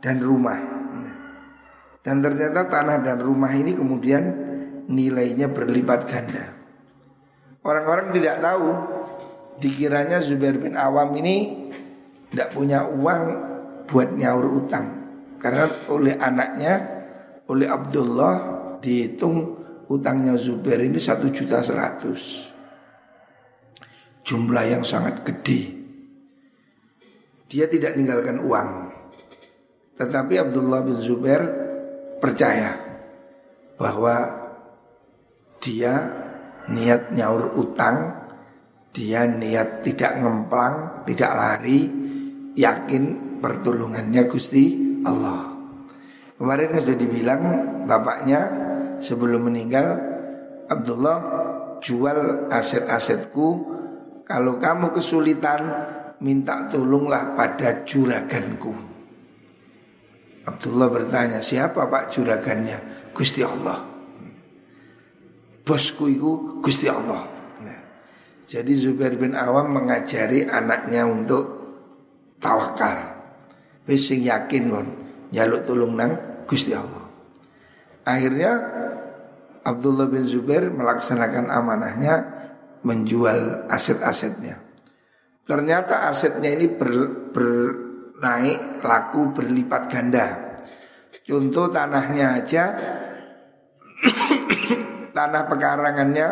dan 0.00 0.16
rumah. 0.24 0.56
Dan 2.00 2.24
ternyata 2.24 2.64
tanah 2.64 3.04
dan 3.04 3.20
rumah 3.20 3.52
ini 3.52 3.76
kemudian 3.76 4.24
nilainya 4.88 5.52
berlipat 5.52 6.00
ganda. 6.08 6.56
Orang-orang 7.60 8.08
tidak 8.16 8.40
tahu, 8.40 8.68
dikiranya 9.60 10.24
Zubair 10.24 10.56
bin 10.56 10.72
Awam 10.72 11.12
ini 11.20 11.68
tidak 12.32 12.56
punya 12.56 12.88
uang 12.88 13.22
buat 13.84 14.16
nyaur 14.16 14.48
utang. 14.64 14.86
Karena 15.36 15.68
oleh 15.92 16.16
anaknya, 16.16 16.74
oleh 17.52 17.68
Abdullah 17.68 18.34
dihitung 18.80 19.59
utangnya 19.90 20.38
Zubair 20.38 20.78
ini 20.86 21.02
satu 21.02 21.26
juta 21.34 21.58
seratus. 21.58 22.54
Jumlah 24.22 24.64
yang 24.78 24.86
sangat 24.86 25.26
gede. 25.26 25.60
Dia 27.50 27.66
tidak 27.66 27.98
meninggalkan 27.98 28.38
uang. 28.38 28.70
Tetapi 29.98 30.34
Abdullah 30.38 30.86
bin 30.86 31.02
Zubair 31.02 31.42
percaya 32.22 32.78
bahwa 33.74 34.16
dia 35.58 35.94
niat 36.70 37.10
nyaur 37.10 37.58
utang, 37.58 38.14
dia 38.94 39.26
niat 39.26 39.82
tidak 39.82 40.22
ngemplang, 40.22 41.04
tidak 41.10 41.32
lari, 41.34 41.90
yakin 42.54 43.02
pertolongannya 43.42 44.22
Gusti 44.30 44.64
Allah. 45.02 45.50
Kemarin 46.38 46.80
sudah 46.80 46.96
dibilang 46.96 47.42
bapaknya 47.84 48.40
sebelum 49.00 49.50
meninggal 49.50 49.98
Abdullah 50.70 51.18
jual 51.82 52.46
aset-asetku 52.52 53.48
kalau 54.28 54.62
kamu 54.62 54.94
kesulitan 54.94 55.60
minta 56.22 56.68
tolonglah 56.70 57.34
pada 57.34 57.82
juraganku. 57.82 58.70
Abdullah 60.46 60.88
bertanya, 60.88 61.42
siapa 61.42 61.90
pak 61.90 62.14
juragannya? 62.14 63.10
Gusti 63.10 63.42
Allah. 63.42 63.82
Bosku 65.66 66.08
itu 66.08 66.60
Gusti 66.62 66.86
Allah. 66.88 67.26
Nah, 67.60 67.80
jadi 68.48 68.72
Zubair 68.72 69.18
bin 69.18 69.36
Awam 69.36 69.74
mengajari 69.74 70.46
anaknya 70.46 71.04
untuk 71.04 71.44
tawakal. 72.40 73.18
Wis 73.84 74.10
yakin 74.14 74.64
kon 74.70 74.88
jaluk 75.34 75.66
tulung 75.66 75.98
nang 75.98 76.14
Gusti 76.46 76.72
Allah. 76.74 77.06
Akhirnya 78.06 78.52
Abdullah 79.60 80.08
bin 80.08 80.24
Zubair 80.24 80.72
melaksanakan 80.72 81.52
amanahnya 81.52 82.14
menjual 82.80 83.68
aset-asetnya. 83.68 84.56
Ternyata 85.44 86.08
asetnya 86.08 86.54
ini 86.54 86.70
ber, 86.70 86.92
ber 87.34 87.48
naik 88.20 88.84
laku 88.84 89.32
berlipat 89.34 89.82
ganda. 89.90 90.26
Contoh 91.26 91.68
tanahnya 91.68 92.40
aja 92.40 92.64
tanah 95.16 95.42
pekarangannya 95.46 96.28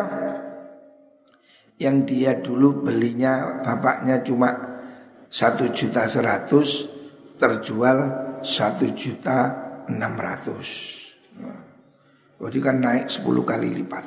yang 1.79 2.03
dia 2.03 2.35
dulu 2.39 2.83
belinya 2.83 3.63
bapaknya 3.63 4.19
cuma 4.19 4.51
satu 5.31 5.71
juta 5.71 6.09
seratus 6.09 6.89
terjual 7.39 7.97
satu 8.43 8.91
juta 8.91 9.37
enam 9.87 10.19
ratus. 10.19 10.98
Jadi 12.39 12.59
kan 12.63 12.79
naik 12.79 13.11
sepuluh 13.11 13.43
kali 13.43 13.75
lipat. 13.75 14.05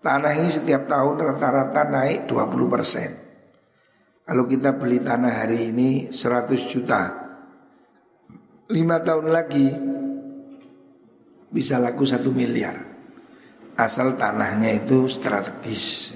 Tanah 0.00 0.32
ini 0.32 0.48
setiap 0.48 0.88
tahun 0.88 1.20
rata-rata 1.20 1.84
naik 1.92 2.24
20 2.24 2.72
persen. 2.72 3.10
Kalau 4.24 4.48
kita 4.48 4.72
beli 4.72 5.04
tanah 5.04 5.44
hari 5.44 5.74
ini 5.74 6.08
100 6.08 6.72
juta 6.72 7.20
lima 8.70 9.02
tahun 9.02 9.26
lagi 9.34 9.68
bisa 11.50 11.82
laku 11.82 12.06
satu 12.06 12.30
miliar 12.30 12.78
Asal 13.74 14.14
tanahnya 14.14 14.78
itu 14.78 15.10
strategis 15.10 16.14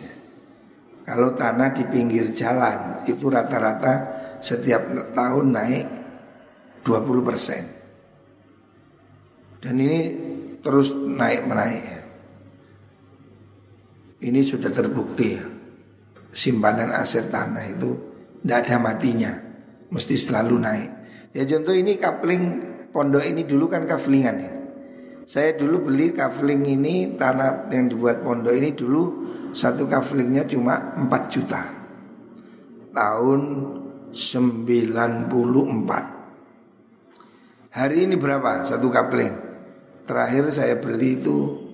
Kalau 1.03 1.35
tanah 1.35 1.75
di 1.75 1.83
pinggir 1.91 2.31
jalan 2.31 3.03
Itu 3.03 3.27
rata-rata 3.33 3.95
setiap 4.39 5.11
tahun 5.17 5.47
naik 5.51 5.87
20 6.87 7.27
persen 7.27 7.63
Dan 9.59 9.75
ini 9.81 10.01
terus 10.65 10.97
naik 10.97 11.45
menaik 11.45 11.85
Ini 14.25 14.41
sudah 14.41 14.73
terbukti 14.73 15.37
ya 15.37 15.45
simpanan 16.35 16.91
aset 16.91 17.31
tanah 17.31 17.63
itu 17.71 17.95
tidak 18.45 18.69
ada 18.69 18.77
matinya, 18.77 19.33
mesti 19.89 20.21
selalu 20.21 20.61
naik. 20.61 20.91
Ya 21.33 21.49
contoh 21.49 21.73
ini 21.73 21.97
kapling 21.97 22.61
pondok 22.93 23.25
ini 23.25 23.49
dulu 23.49 23.73
kan 23.73 23.89
kaflingan 23.89 24.37
ya. 24.37 24.53
Saya 25.25 25.57
dulu 25.57 25.89
beli 25.89 26.13
kafling 26.13 26.61
ini 26.69 27.17
tanah 27.17 27.73
yang 27.73 27.89
dibuat 27.89 28.21
pondok 28.21 28.53
ini 28.53 28.77
dulu 28.77 29.25
satu 29.57 29.89
kaflingnya 29.89 30.45
cuma 30.45 30.93
4 31.09 31.33
juta 31.33 31.65
tahun 32.93 33.41
94 34.13 35.33
Hari 37.75 38.07
ini 38.07 38.15
berapa 38.21 38.69
satu 38.69 38.93
kapling? 38.93 39.54
Terakhir 40.05 40.53
saya 40.53 40.77
beli 40.77 41.17
itu 41.17 41.65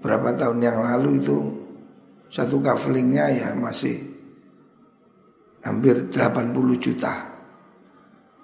berapa 0.00 0.32
tahun 0.36 0.60
yang 0.60 0.80
lalu 0.80 1.20
itu 1.20 1.38
satu 2.32 2.64
kaflingnya 2.64 3.28
ya 3.30 3.48
masih 3.52 4.00
hampir 5.64 6.08
80 6.08 6.52
juta. 6.80 7.28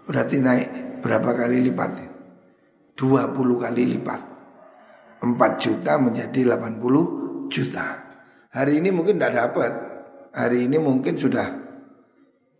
Berarti 0.05 0.37
naik 0.41 1.01
berapa 1.01 1.31
kali 1.37 1.73
lipat? 1.73 1.91
20 2.97 3.65
kali 3.65 3.83
lipat. 3.97 4.21
4 5.21 5.37
juta 5.57 5.93
menjadi 6.01 6.41
80 6.57 7.49
juta. 7.53 7.87
Hari 8.51 8.73
ini 8.81 8.89
mungkin 8.93 9.17
tidak 9.21 9.35
dapat. 9.37 9.73
Hari 10.37 10.69
ini 10.69 10.77
mungkin 10.77 11.17
sudah 11.17 11.49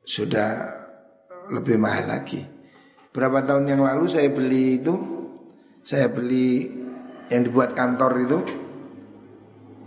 sudah 0.05 0.49
lebih 1.51 1.77
mahal 1.77 2.09
lagi. 2.09 2.41
Berapa 3.11 3.43
tahun 3.43 3.75
yang 3.75 3.83
lalu 3.83 4.07
saya 4.07 4.31
beli 4.31 4.79
itu, 4.79 5.20
saya 5.81 6.13
beli 6.13 6.69
yang 7.31 7.47
dibuat 7.47 7.73
kantor 7.73 8.13
itu, 8.21 8.39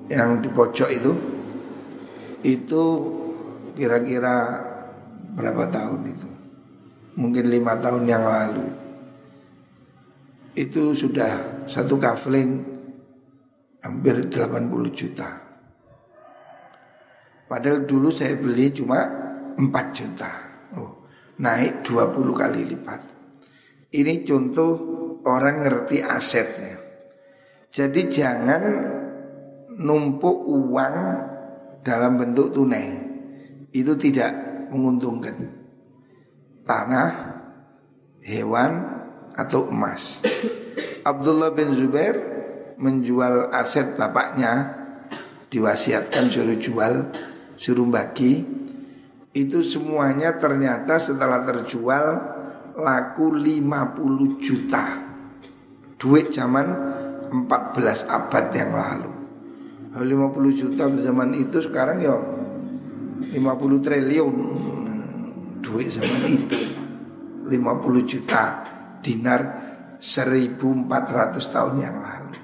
yang 0.09 0.41
di 0.41 0.49
pojok 0.49 0.89
itu, 0.89 1.11
itu 2.43 2.83
kira-kira 3.77 4.61
berapa 5.33 5.69
tahun 5.69 6.01
itu? 6.09 6.29
Mungkin 7.13 7.45
lima 7.49 7.77
tahun 7.77 8.03
yang 8.09 8.25
lalu. 8.25 8.67
Itu 10.53 10.93
sudah 10.93 11.65
satu 11.65 11.97
kafling 11.97 12.61
hampir 13.81 14.29
80 14.29 14.69
juta. 14.93 15.29
Padahal 17.49 17.85
dulu 17.85 18.09
saya 18.09 18.33
beli 18.33 18.73
cuma 18.73 19.03
4 19.59 19.69
juta. 19.93 20.31
Oh, 20.73 21.05
naik 21.37 21.85
20 21.85 22.33
kali 22.33 22.61
lipat. 22.73 23.01
Ini 23.93 24.25
contoh 24.25 24.71
orang 25.23 25.63
ngerti 25.63 26.03
asetnya. 26.03 26.79
Jadi 27.73 28.01
jangan 28.05 28.63
numpuk 29.73 30.45
uang 30.45 30.95
dalam 31.81 32.21
bentuk 32.21 32.53
tunai 32.53 32.87
itu 33.73 33.97
tidak 33.97 34.31
menguntungkan 34.69 35.35
tanah, 36.63 37.11
hewan 38.21 38.71
atau 39.33 39.67
emas. 39.67 40.21
Abdullah 41.03 41.51
bin 41.51 41.73
Zubair 41.73 42.15
menjual 42.77 43.51
aset 43.51 43.97
bapaknya 43.97 44.79
diwasiatkan 45.49 46.29
suruh 46.29 46.57
jual, 46.57 46.93
suruh 47.57 47.89
bagi 47.89 48.45
itu 49.33 49.59
semuanya 49.65 50.37
ternyata 50.37 51.01
setelah 51.01 51.41
terjual 51.41 52.05
laku 52.77 53.33
50 53.33 54.37
juta 54.41 55.02
duit 56.03 56.35
zaman 56.35 56.67
14 57.31 58.11
abad 58.11 58.45
yang 58.51 58.75
lalu. 58.75 59.11
50 59.95 60.59
juta 60.59 60.83
zaman 60.91 61.31
itu 61.31 61.63
sekarang 61.63 62.03
ya 62.03 62.19
50 63.31 63.39
triliun. 63.79 64.35
Duit 65.63 65.87
zaman 65.87 66.27
itu 66.27 66.59
50 67.47 68.03
juta 68.03 68.43
dinar 68.99 69.41
1400 69.95 71.39
tahun 71.39 71.75
yang 71.79 71.95
lalu. 72.03 72.35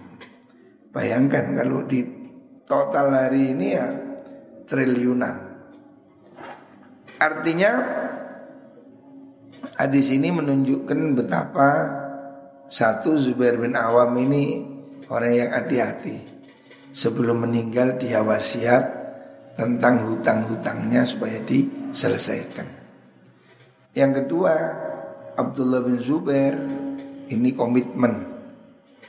Bayangkan 0.95 1.52
kalau 1.60 1.84
di 1.84 2.19
Total 2.69 3.10
hari 3.10 3.58
ini 3.58 3.74
ya 3.74 3.89
triliunan. 4.69 5.41
Artinya 7.17 7.72
hadis 9.74 10.13
ini 10.13 10.30
menunjukkan 10.30 11.17
betapa 11.17 11.69
satu 12.69 13.17
Zubair 13.17 13.58
bin 13.58 13.73
Awam 13.73 14.13
ini 14.21 14.62
orang 15.10 15.34
yang 15.34 15.49
hati-hati. 15.51 16.39
Sebelum 16.89 17.45
meninggal 17.45 17.97
dia 17.97 18.21
wasiat 18.21 18.86
tentang 19.58 20.10
hutang-hutangnya 20.10 21.05
supaya 21.05 21.38
diselesaikan. 21.45 22.65
Yang 23.93 24.23
kedua, 24.23 24.53
Abdullah 25.38 25.82
bin 25.82 25.97
Zubair 25.97 26.55
ini 27.29 27.53
komitmen 27.53 28.25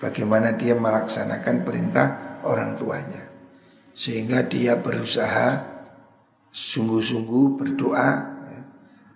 bagaimana 0.00 0.56
dia 0.56 0.72
melaksanakan 0.76 1.56
perintah 1.64 2.08
orang 2.44 2.76
tuanya. 2.76 3.22
Sehingga 3.92 4.44
dia 4.48 4.80
berusaha 4.80 5.60
sungguh-sungguh 6.50 7.44
berdoa 7.60 8.10
ya, 8.48 8.60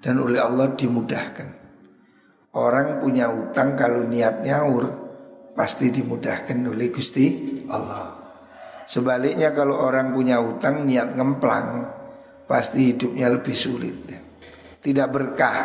dan 0.05 0.21
oleh 0.21 0.39
Allah 0.39 0.73
dimudahkan. 0.77 1.64
Orang 2.55 3.03
punya 3.03 3.27
utang 3.35 3.75
kalau 3.75 4.07
niat 4.07 4.47
nyaur 4.47 4.87
pasti 5.59 5.91
dimudahkan 5.91 6.55
oleh 6.67 6.87
Gusti 6.95 7.27
Allah. 7.67 8.15
Sebaliknya 8.85 9.51
kalau 9.51 9.81
orang 9.81 10.13
punya 10.15 10.39
utang 10.39 10.85
niat 10.85 11.19
ngemplang 11.19 11.89
pasti 12.45 12.93
hidupnya 12.93 13.33
lebih 13.33 13.57
sulit. 13.57 13.97
Tidak 14.79 15.09
berkah. 15.09 15.59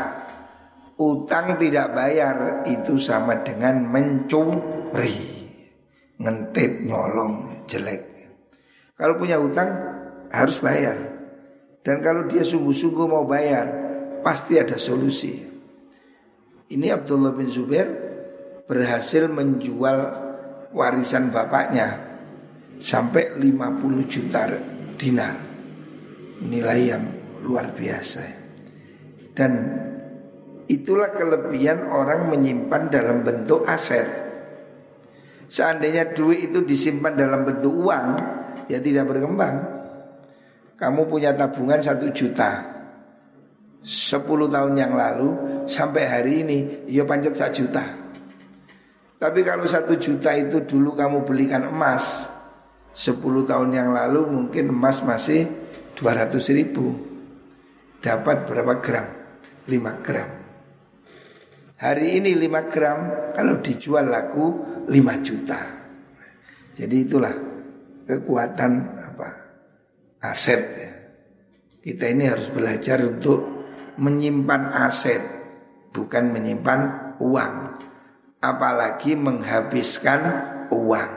Utang 0.99 1.59
tidak 1.59 1.95
bayar 1.95 2.65
itu 2.65 2.95
sama 2.97 3.43
dengan 3.43 3.83
mencuri. 3.85 5.15
Ngentip 6.19 6.83
nyolong 6.83 7.63
jelek. 7.67 8.03
Kalau 8.95 9.15
punya 9.15 9.39
utang 9.39 9.69
harus 10.31 10.59
bayar. 10.59 10.97
Dan 11.79 12.03
kalau 12.03 12.27
dia 12.27 12.43
sungguh-sungguh 12.43 13.07
mau 13.07 13.23
bayar 13.23 13.67
pasti 14.19 14.59
ada 14.59 14.75
solusi. 14.75 15.48
Ini 16.69 16.93
Abdullah 16.93 17.33
bin 17.33 17.49
Zubair 17.49 17.89
berhasil 18.69 19.25
menjual 19.25 19.97
warisan 20.69 21.33
bapaknya 21.33 21.97
sampai 22.77 23.33
50 23.41 24.05
juta 24.05 24.45
dinar. 24.93 25.33
Nilai 26.45 26.79
yang 26.85 27.03
luar 27.41 27.73
biasa. 27.73 28.21
Dan 29.33 29.51
itulah 30.69 31.09
kelebihan 31.17 31.89
orang 31.89 32.29
menyimpan 32.29 32.93
dalam 32.93 33.25
bentuk 33.25 33.65
aset. 33.65 34.05
Seandainya 35.49 36.13
duit 36.13 36.53
itu 36.53 36.61
disimpan 36.61 37.17
dalam 37.17 37.49
bentuk 37.49 37.73
uang, 37.73 38.07
ya 38.69 38.77
tidak 38.77 39.09
berkembang. 39.09 39.57
Kamu 40.77 41.09
punya 41.09 41.33
tabungan 41.33 41.81
satu 41.81 42.13
juta, 42.13 42.61
10 43.81 44.21
tahun 44.53 44.73
yang 44.77 44.93
lalu 44.93 45.48
sampai 45.69 46.03
hari 46.09 46.33
ini 46.43 46.57
ya 46.89 47.05
panjat 47.05 47.37
satu 47.37 47.53
juta. 47.63 48.09
Tapi 49.19 49.43
kalau 49.43 49.67
satu 49.67 49.99
juta 49.99 50.31
itu 50.31 50.63
dulu 50.63 50.95
kamu 50.95 51.27
belikan 51.27 51.67
emas 51.67 52.31
10 52.95 53.19
tahun 53.19 53.69
yang 53.75 53.91
lalu 53.91 54.23
mungkin 54.31 54.71
emas 54.71 55.03
masih 55.03 55.43
200 55.99 56.39
ribu 56.55 56.95
Dapat 57.99 58.47
berapa 58.47 58.79
gram? 58.79 59.07
5 59.67 60.05
gram 60.07 60.29
Hari 61.83 62.07
ini 62.15 62.31
5 62.31 62.71
gram 62.71 62.99
kalau 63.35 63.59
dijual 63.59 64.07
laku 64.07 64.45
5 64.87 65.27
juta 65.27 65.59
Jadi 66.79 66.95
itulah 67.03 67.35
kekuatan 68.07 68.71
apa 69.03 69.29
aset 70.23 70.63
ya. 70.79 70.91
Kita 71.79 72.07
ini 72.07 72.27
harus 72.27 72.47
belajar 72.51 73.03
untuk 73.03 73.67
menyimpan 73.99 74.75
aset 74.87 75.38
bukan 75.91 76.33
menyimpan 76.33 76.79
uang 77.21 77.55
apalagi 78.39 79.15
menghabiskan 79.19 80.21
uang. 80.71 81.11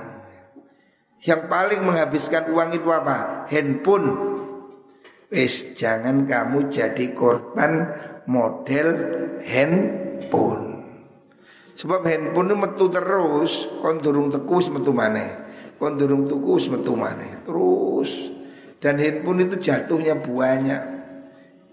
Yang 1.23 1.43
paling 1.47 1.81
menghabiskan 1.87 2.51
uang 2.51 2.75
itu 2.75 2.89
apa? 2.91 3.47
Handphone. 3.47 4.09
Wes 5.31 5.79
jangan 5.79 6.27
kamu 6.27 6.69
jadi 6.69 7.15
korban 7.15 7.89
model 8.27 8.89
handphone. 9.47 10.83
Sebab 11.79 12.05
handphone 12.05 12.53
itu 12.53 12.57
metu 12.59 12.85
terus. 12.91 13.71
Kon 13.81 14.03
durung 14.03 14.29
tekus 14.35 14.67
metu 14.69 14.91
mana 14.91 15.43
kon 15.83 15.99
durung 15.99 16.31
metu 16.31 16.95
mana 16.95 17.43
terus. 17.43 18.31
Dan 18.79 19.03
handphone 19.03 19.43
itu 19.43 19.59
jatuhnya 19.59 20.15
banyak 20.15 20.83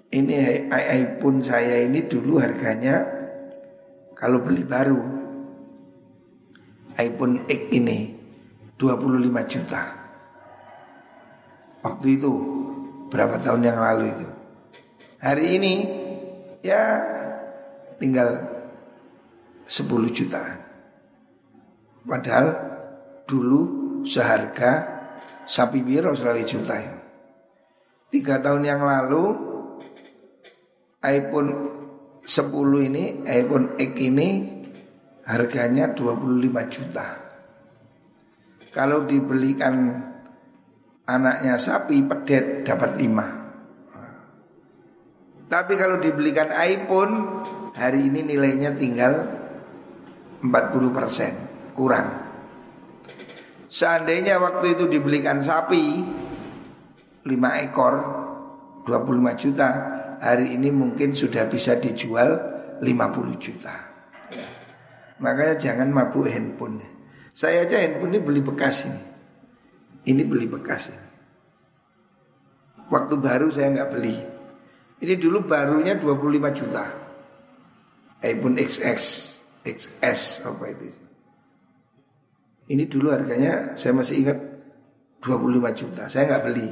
ini 0.10 0.66
iPhone 0.74 1.46
saya 1.46 1.86
ini 1.86 2.02
dulu 2.10 2.42
harganya 2.42 3.06
kalau 4.18 4.42
beli 4.42 4.66
baru 4.66 4.98
iPhone 6.98 7.46
X 7.48 7.62
ini 7.72 8.20
25 8.76 9.52
juta. 9.52 9.84
Waktu 11.80 12.08
itu 12.20 12.32
berapa 13.08 13.40
tahun 13.40 13.64
yang 13.64 13.80
lalu 13.80 14.06
itu. 14.12 14.28
Hari 15.20 15.46
ini 15.56 15.74
ya 16.60 17.00
tinggal 18.00 18.44
10 19.64 19.88
jutaan. 20.12 20.58
Padahal 22.04 22.48
dulu 23.24 23.62
seharga 24.04 25.00
sapi 25.48 25.80
biro 25.86 26.12
selalu 26.18 26.44
juta 26.44 26.76
ya. 26.76 26.96
Tiga 28.10 28.42
tahun 28.42 28.66
yang 28.68 28.82
lalu 28.84 29.49
iPhone 31.00 31.80
10 32.20 32.92
ini, 32.92 33.24
iPhone 33.24 33.80
X 33.80 33.92
ini 34.04 34.30
harganya 35.24 35.96
25 35.96 36.68
juta. 36.68 37.08
Kalau 38.70 39.08
dibelikan 39.08 39.96
anaknya 41.08 41.56
sapi 41.58 42.04
pedet 42.04 42.68
dapat 42.68 43.00
5. 43.00 43.40
Tapi 45.50 45.74
kalau 45.80 45.98
dibelikan 45.98 46.54
iPhone 46.54 47.42
hari 47.74 48.06
ini 48.12 48.22
nilainya 48.22 48.78
tinggal 48.78 49.26
40% 50.46 51.74
kurang. 51.74 52.06
Seandainya 53.66 54.38
waktu 54.38 54.78
itu 54.78 54.86
dibelikan 54.86 55.42
sapi 55.42 56.06
5 57.26 57.66
ekor 57.66 57.94
25 58.86 59.42
juta 59.42 59.99
hari 60.20 60.60
ini 60.60 60.70
mungkin 60.70 61.16
sudah 61.16 61.48
bisa 61.48 61.80
dijual 61.80 62.38
50 62.84 63.40
juta. 63.40 63.76
Ya. 64.32 64.48
Makanya 65.20 65.56
jangan 65.56 65.90
mabuk 65.92 66.28
handphone. 66.28 66.84
Saya 67.32 67.64
aja 67.68 67.80
handphone 67.80 68.16
ini 68.16 68.22
beli 68.22 68.42
bekas 68.44 68.88
ini. 68.88 69.04
Ini 70.08 70.24
beli 70.28 70.48
bekas 70.48 70.92
ini. 70.92 71.08
Waktu 72.90 73.16
baru 73.20 73.48
saya 73.52 73.72
nggak 73.72 73.92
beli. 73.92 74.16
Ini 75.00 75.14
dulu 75.16 75.48
barunya 75.48 75.96
25 75.96 76.52
juta. 76.52 76.86
iPhone 78.20 78.60
XS, 78.60 79.04
XS 79.64 80.44
apa 80.44 80.76
itu? 80.76 80.92
Ini 82.68 82.84
dulu 82.92 83.16
harganya 83.16 83.80
saya 83.80 83.96
masih 83.96 84.28
ingat 84.28 84.38
25 85.24 85.72
juta. 85.72 86.04
Saya 86.12 86.28
nggak 86.28 86.44
beli. 86.52 86.68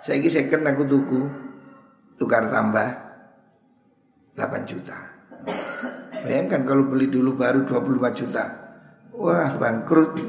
Saya 0.00 0.16
ini 0.16 0.32
second 0.32 0.64
aku 0.64 0.82
tuku 0.88 1.20
tukar 2.22 2.46
tambah 2.46 2.86
8 4.38 4.70
juta. 4.70 4.94
Bayangkan 6.22 6.62
kalau 6.62 6.86
beli 6.86 7.10
dulu 7.10 7.34
baru 7.34 7.66
25 7.66 8.18
juta. 8.22 8.44
Wah 9.18 9.58
bangkrut. 9.58 10.22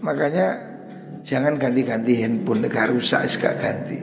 Makanya 0.00 0.46
jangan 1.20 1.60
ganti-ganti 1.60 2.24
handphone 2.24 2.64
negara 2.64 2.88
rusak 2.88 3.28
gak 3.36 3.60
ganti. 3.60 4.00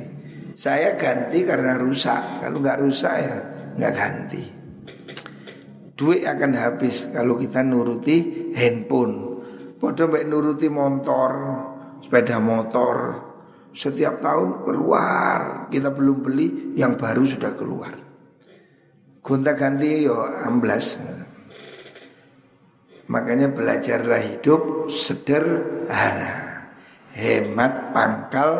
Saya 0.53 0.93
ganti 0.93 1.41
karena 1.41 1.73
rusak. 1.81 2.45
Kalau 2.45 2.61
nggak 2.61 2.79
rusak 2.85 3.15
ya 3.17 3.35
nggak 3.81 3.93
ganti. 3.97 4.43
Duit 5.97 6.23
akan 6.23 6.53
habis 6.53 7.09
kalau 7.09 7.33
kita 7.35 7.65
nuruti 7.65 8.51
handphone. 8.53 9.41
Padahal 9.79 10.11
mbak 10.11 10.25
nuruti 10.27 10.67
motor, 10.67 11.31
sepeda 12.03 12.37
motor, 12.39 13.28
setiap 13.73 14.21
tahun 14.21 14.65
keluar. 14.65 15.69
Kita 15.69 15.93
belum 15.93 16.17
beli 16.23 16.47
yang 16.75 16.95
baru 16.95 17.23
sudah 17.25 17.51
keluar. 17.55 17.93
Gonta 19.19 19.53
ganti 19.53 20.07
yo 20.07 20.23
amblas. 20.23 20.97
Makanya 23.09 23.49
belajarlah 23.49 24.21
hidup 24.21 24.89
sederhana. 24.89 26.61
Hemat 27.13 27.91
pangkal 27.91 28.51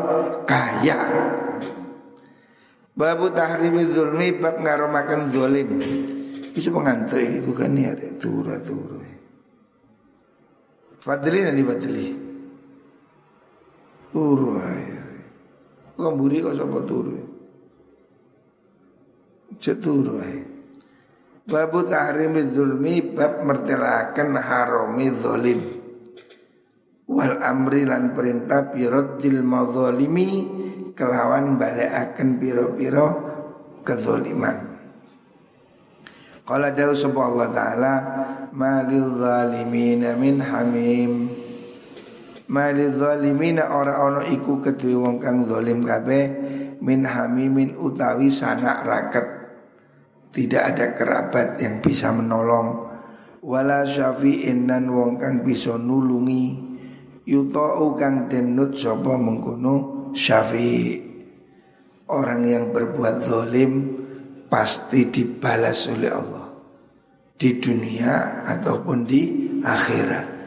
kaya. 0.43 0.99
Babu 2.97 3.31
tahrimi 3.31 3.87
zulmi 3.93 4.35
bab 4.35 4.59
ngaromakan 4.59 5.31
zolim. 5.31 5.69
Itu 6.51 6.73
pengantuk 6.75 7.21
ini 7.21 7.39
bukan 7.39 7.71
ya? 7.77 7.95
Turu 8.19 8.51
turu 8.59 8.99
Fadli 10.99 11.39
nanti 11.39 11.63
Fadli? 11.63 12.07
Turu 14.11 14.59
ae. 14.59 14.98
Kok 15.99 16.11
mburi 16.15 16.39
kok 16.39 16.55
sapa 16.55 16.79
turu? 16.87 17.19
Cek 19.59 19.83
turu 19.83 20.15
ae. 20.23 20.59
Babu 21.49 21.81
tahrimi 21.89 22.45
zulmi 22.53 23.01
bab 23.01 23.41
mertelakan 23.41 24.37
haromi 24.37 25.09
zolim 25.17 25.59
Wal 27.09 27.41
amri 27.41 27.89
lan 27.89 28.13
perintah 28.13 28.69
biroddil 28.69 29.41
mazolimi 29.41 30.45
Kelawan 30.93 31.57
akan 31.57 32.29
piro-piro 32.37 33.07
kezoliman 33.81 34.57
Qala 36.45 36.69
dawu 36.69 36.93
Allah 37.17 37.49
ta'ala 37.49 37.93
Malil 38.53 39.17
zalimina 39.17 40.13
min 40.21 40.37
hamim 40.45 41.33
Malil 42.49 42.97
zalimina 42.97 43.77
ora 43.77 44.01
ono 44.01 44.25
iku 44.25 44.57
kedui 44.57 44.97
wong 44.97 45.21
kang 45.21 45.45
zolim 45.45 45.85
kabeh 45.85 46.25
Min 46.79 47.03
hamimin 47.03 47.75
utawi 47.75 48.31
sanak 48.31 48.87
raket. 48.87 49.27
Tidak 50.31 50.63
ada 50.63 50.95
kerabat 50.95 51.59
yang 51.59 51.83
bisa 51.83 52.15
menolong. 52.15 52.87
Wala 53.43 53.83
syafi'in 53.83 54.71
nan 54.71 54.87
wong 54.87 55.19
kang 55.19 55.43
bisa 55.43 55.75
nulungi. 55.75 56.71
Yuta'u 57.27 57.99
kang 57.99 58.31
denut 58.31 58.79
sapa 58.79 59.19
mengkono 59.19 60.09
syafi' 60.15 61.03
orang 62.09 62.41
yang 62.47 62.65
berbuat 62.71 63.27
zalim 63.27 63.71
pasti 64.47 65.11
dibalas 65.11 65.91
oleh 65.91 66.11
Allah. 66.15 66.47
Di 67.35 67.59
dunia 67.59 68.43
ataupun 68.47 69.03
di 69.03 69.21
akhirat 69.61 70.38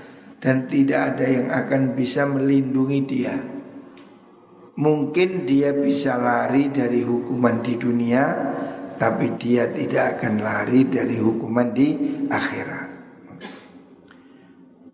dan 0.43 0.67
tidak 0.67 1.15
ada 1.15 1.27
yang 1.31 1.49
akan 1.55 1.95
bisa 1.95 2.27
melindungi 2.27 3.01
dia 3.07 3.35
mungkin 4.77 5.45
dia 5.45 5.77
bisa 5.77 6.17
lari 6.17 6.73
dari 6.73 7.05
hukuman 7.05 7.61
di 7.61 7.75
dunia 7.77 8.25
tapi 8.97 9.35
dia 9.37 9.67
tidak 9.69 10.19
akan 10.19 10.41
lari 10.41 10.87
dari 10.87 11.19
hukuman 11.19 11.75
di 11.75 11.89
akhirat. 12.31 12.91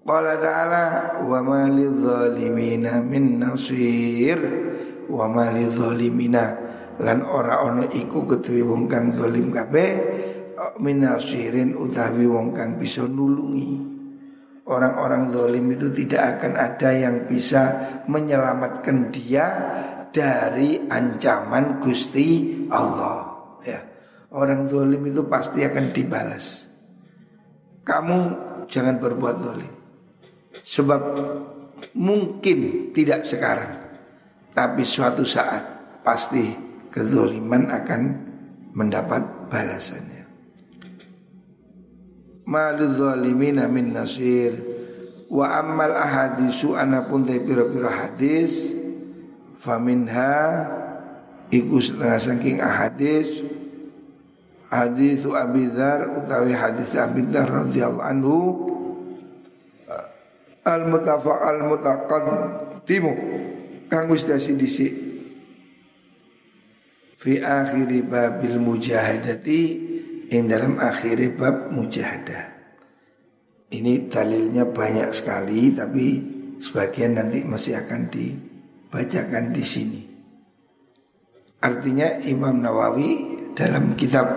Qala 0.08 0.40
ta'ala 0.40 0.84
wa 1.20 1.40
ma 1.44 1.68
lidzalimina 1.68 3.04
min 3.04 3.44
nasir 3.44 4.40
wa 5.04 5.28
ma 5.28 5.52
lidzalimina 5.52 6.44
lan 6.96 7.20
ora 7.28 7.60
ono 7.68 7.84
iku 7.92 8.24
ketuwi 8.24 8.64
wong 8.64 8.88
kang 8.88 9.12
zalim 9.12 9.52
kabeh 9.52 9.90
min 10.80 11.04
nasirin 11.04 11.76
utawi 11.76 12.24
wong 12.24 12.56
kang 12.56 12.80
bisa 12.80 13.04
nulungi. 13.04 13.97
Orang-orang 14.68 15.32
zalim 15.32 15.64
itu 15.72 15.88
tidak 15.96 16.36
akan 16.36 16.52
ada 16.60 16.90
yang 16.92 17.24
bisa 17.24 17.62
menyelamatkan 18.04 19.08
dia 19.08 19.46
dari 20.12 20.76
ancaman 20.92 21.80
Gusti 21.80 22.68
Allah. 22.68 23.32
Ya. 23.64 23.80
Orang 24.28 24.68
zolim 24.68 25.08
itu 25.08 25.24
pasti 25.24 25.64
akan 25.64 25.88
dibalas 25.88 26.68
Kamu 27.80 28.18
jangan 28.68 29.00
berbuat 29.00 29.36
zolim 29.40 29.72
Sebab 30.52 31.02
mungkin 31.96 32.92
tidak 32.92 33.24
sekarang 33.24 33.72
Tapi 34.52 34.84
suatu 34.84 35.24
saat 35.24 35.64
pasti 36.04 36.44
kezoliman 36.92 37.72
akan 37.72 38.02
mendapat 38.76 39.48
balasannya 39.48 40.27
Malu 42.48 42.96
zolimina 42.96 43.68
min 43.68 43.92
nasir. 43.92 44.56
Wa 45.28 45.60
ammal 45.60 45.92
ahadisu 45.92 46.72
anapun 46.72 47.28
te 47.28 47.36
pira-pira 47.36 47.92
hadis 47.92 48.72
Faminha 49.60 50.64
Iku 51.52 51.80
setengah 51.80 52.20
saking 52.20 52.60
ahadis. 52.64 53.44
Hadis 54.68 55.24
Abi 55.24 55.64
Dzar 55.68 56.12
utawi 56.16 56.52
hadis 56.52 56.92
Abi 56.96 57.24
Dzar 57.24 57.48
radhiyallahu 57.48 58.04
anhu 58.04 58.36
al 60.68 60.84
mutafaq 60.84 61.40
al 61.40 61.60
mutaqaddimu 61.64 63.12
kang 63.88 64.12
wis 64.12 64.28
dasi 64.28 64.52
fi 67.16 67.32
akhir 67.40 67.88
babil 68.04 68.60
mujahadati 68.60 69.60
ing 70.28 70.44
dalam 70.48 70.76
akhir 70.76 71.18
bab 71.40 71.72
mujahadah. 71.72 72.44
Ini 73.68 74.08
dalilnya 74.08 74.68
banyak 74.68 75.12
sekali 75.12 75.72
tapi 75.72 76.06
sebagian 76.56 77.20
nanti 77.20 77.44
masih 77.44 77.80
akan 77.80 78.08
dibacakan 78.08 79.44
di 79.52 79.64
sini. 79.64 80.02
Artinya 81.58 82.22
Imam 82.24 82.60
Nawawi 82.60 83.36
dalam 83.52 83.92
kitab 83.98 84.28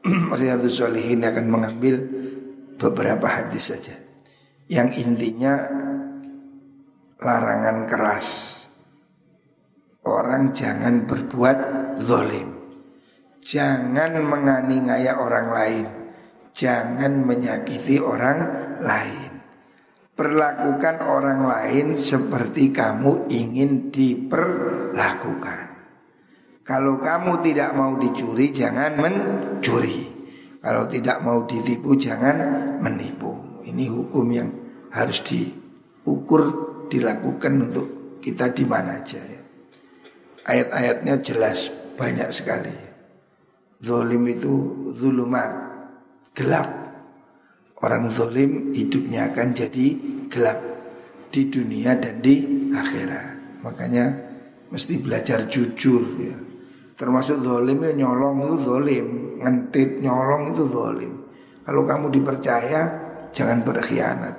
Riyadus 0.38 0.80
Salihin 0.80 1.26
akan 1.26 1.46
mengambil 1.50 2.00
beberapa 2.80 3.26
hadis 3.28 3.74
saja. 3.74 3.96
Yang 4.70 5.02
intinya 5.02 5.66
larangan 7.20 7.84
keras. 7.90 8.28
Orang 10.00 10.56
jangan 10.56 11.04
berbuat 11.04 11.58
zolim 12.00 12.59
jangan 13.40 14.20
menganiaya 14.20 15.16
orang 15.18 15.48
lain. 15.50 15.86
Jangan 16.50 17.24
menyakiti 17.24 17.96
orang 18.02 18.38
lain. 18.84 19.30
Perlakukan 20.12 21.00
orang 21.00 21.48
lain 21.48 21.86
seperti 21.96 22.68
kamu 22.68 23.30
ingin 23.32 23.88
diperlakukan. 23.88 25.62
Kalau 26.60 27.00
kamu 27.00 27.40
tidak 27.40 27.72
mau 27.72 27.96
dicuri 27.96 28.52
jangan 28.52 29.00
mencuri. 29.00 30.12
Kalau 30.60 30.84
tidak 30.84 31.24
mau 31.24 31.48
ditipu 31.48 31.96
jangan 31.96 32.36
menipu. 32.84 33.32
Ini 33.64 33.88
hukum 33.88 34.28
yang 34.28 34.52
harus 34.92 35.24
diukur 35.24 36.42
dilakukan 36.92 37.70
untuk 37.70 38.20
kita 38.20 38.52
di 38.52 38.68
mana 38.68 39.00
aja 39.00 39.20
ya. 39.24 39.40
Ayat-ayatnya 40.44 41.14
jelas 41.24 41.72
banyak 41.96 42.28
sekali 42.28 42.89
Zolim 43.80 44.28
itu 44.28 44.54
zulumat 44.92 45.72
Gelap. 46.36 46.68
Orang 47.80 48.12
zolim 48.12 48.76
hidupnya 48.76 49.32
akan 49.32 49.56
jadi 49.56 49.86
gelap 50.28 50.60
Di 51.32 51.48
dunia 51.48 51.96
dan 51.96 52.20
di 52.20 52.44
akhirat. 52.76 53.64
Makanya 53.64 54.04
mesti 54.68 55.00
belajar 55.00 55.48
jujur 55.48 56.04
ya. 56.20 56.36
Termasuk 56.92 57.40
zolim 57.40 57.80
ya 57.80 57.92
nyolong 58.04 58.36
itu 58.44 58.56
zolim 58.68 59.06
Ngentit 59.40 60.04
nyolong 60.04 60.52
itu 60.52 60.64
zolim. 60.68 61.12
Kalau 61.64 61.82
kamu 61.88 62.12
dipercaya 62.12 62.82
Jangan 63.32 63.64
berkhianat. 63.64 64.36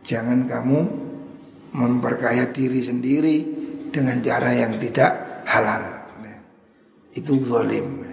Jangan 0.00 0.48
kamu 0.48 0.78
Memperkaya 1.76 2.48
diri 2.48 2.80
sendiri 2.80 3.36
Dengan 3.92 4.24
cara 4.24 4.56
yang 4.56 4.80
tidak 4.80 5.44
halal 5.44 6.01
Itu 7.12 7.38
zolim 7.44 8.04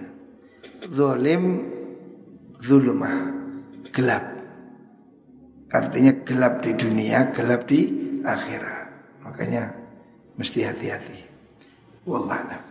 Zolim 0.92 1.44
Zulmah. 2.60 3.16
Gelap. 3.90 4.24
Artinya 5.70 6.12
gelap 6.26 6.62
di 6.62 6.72
dunia 6.74 7.30
Gelap 7.32 7.66
di 7.66 7.80
akhirat. 8.24 8.88
Makanya 9.24 9.80
Mesti 10.40 10.64
hati-hati. 10.64 11.20
Wallah 12.08 12.69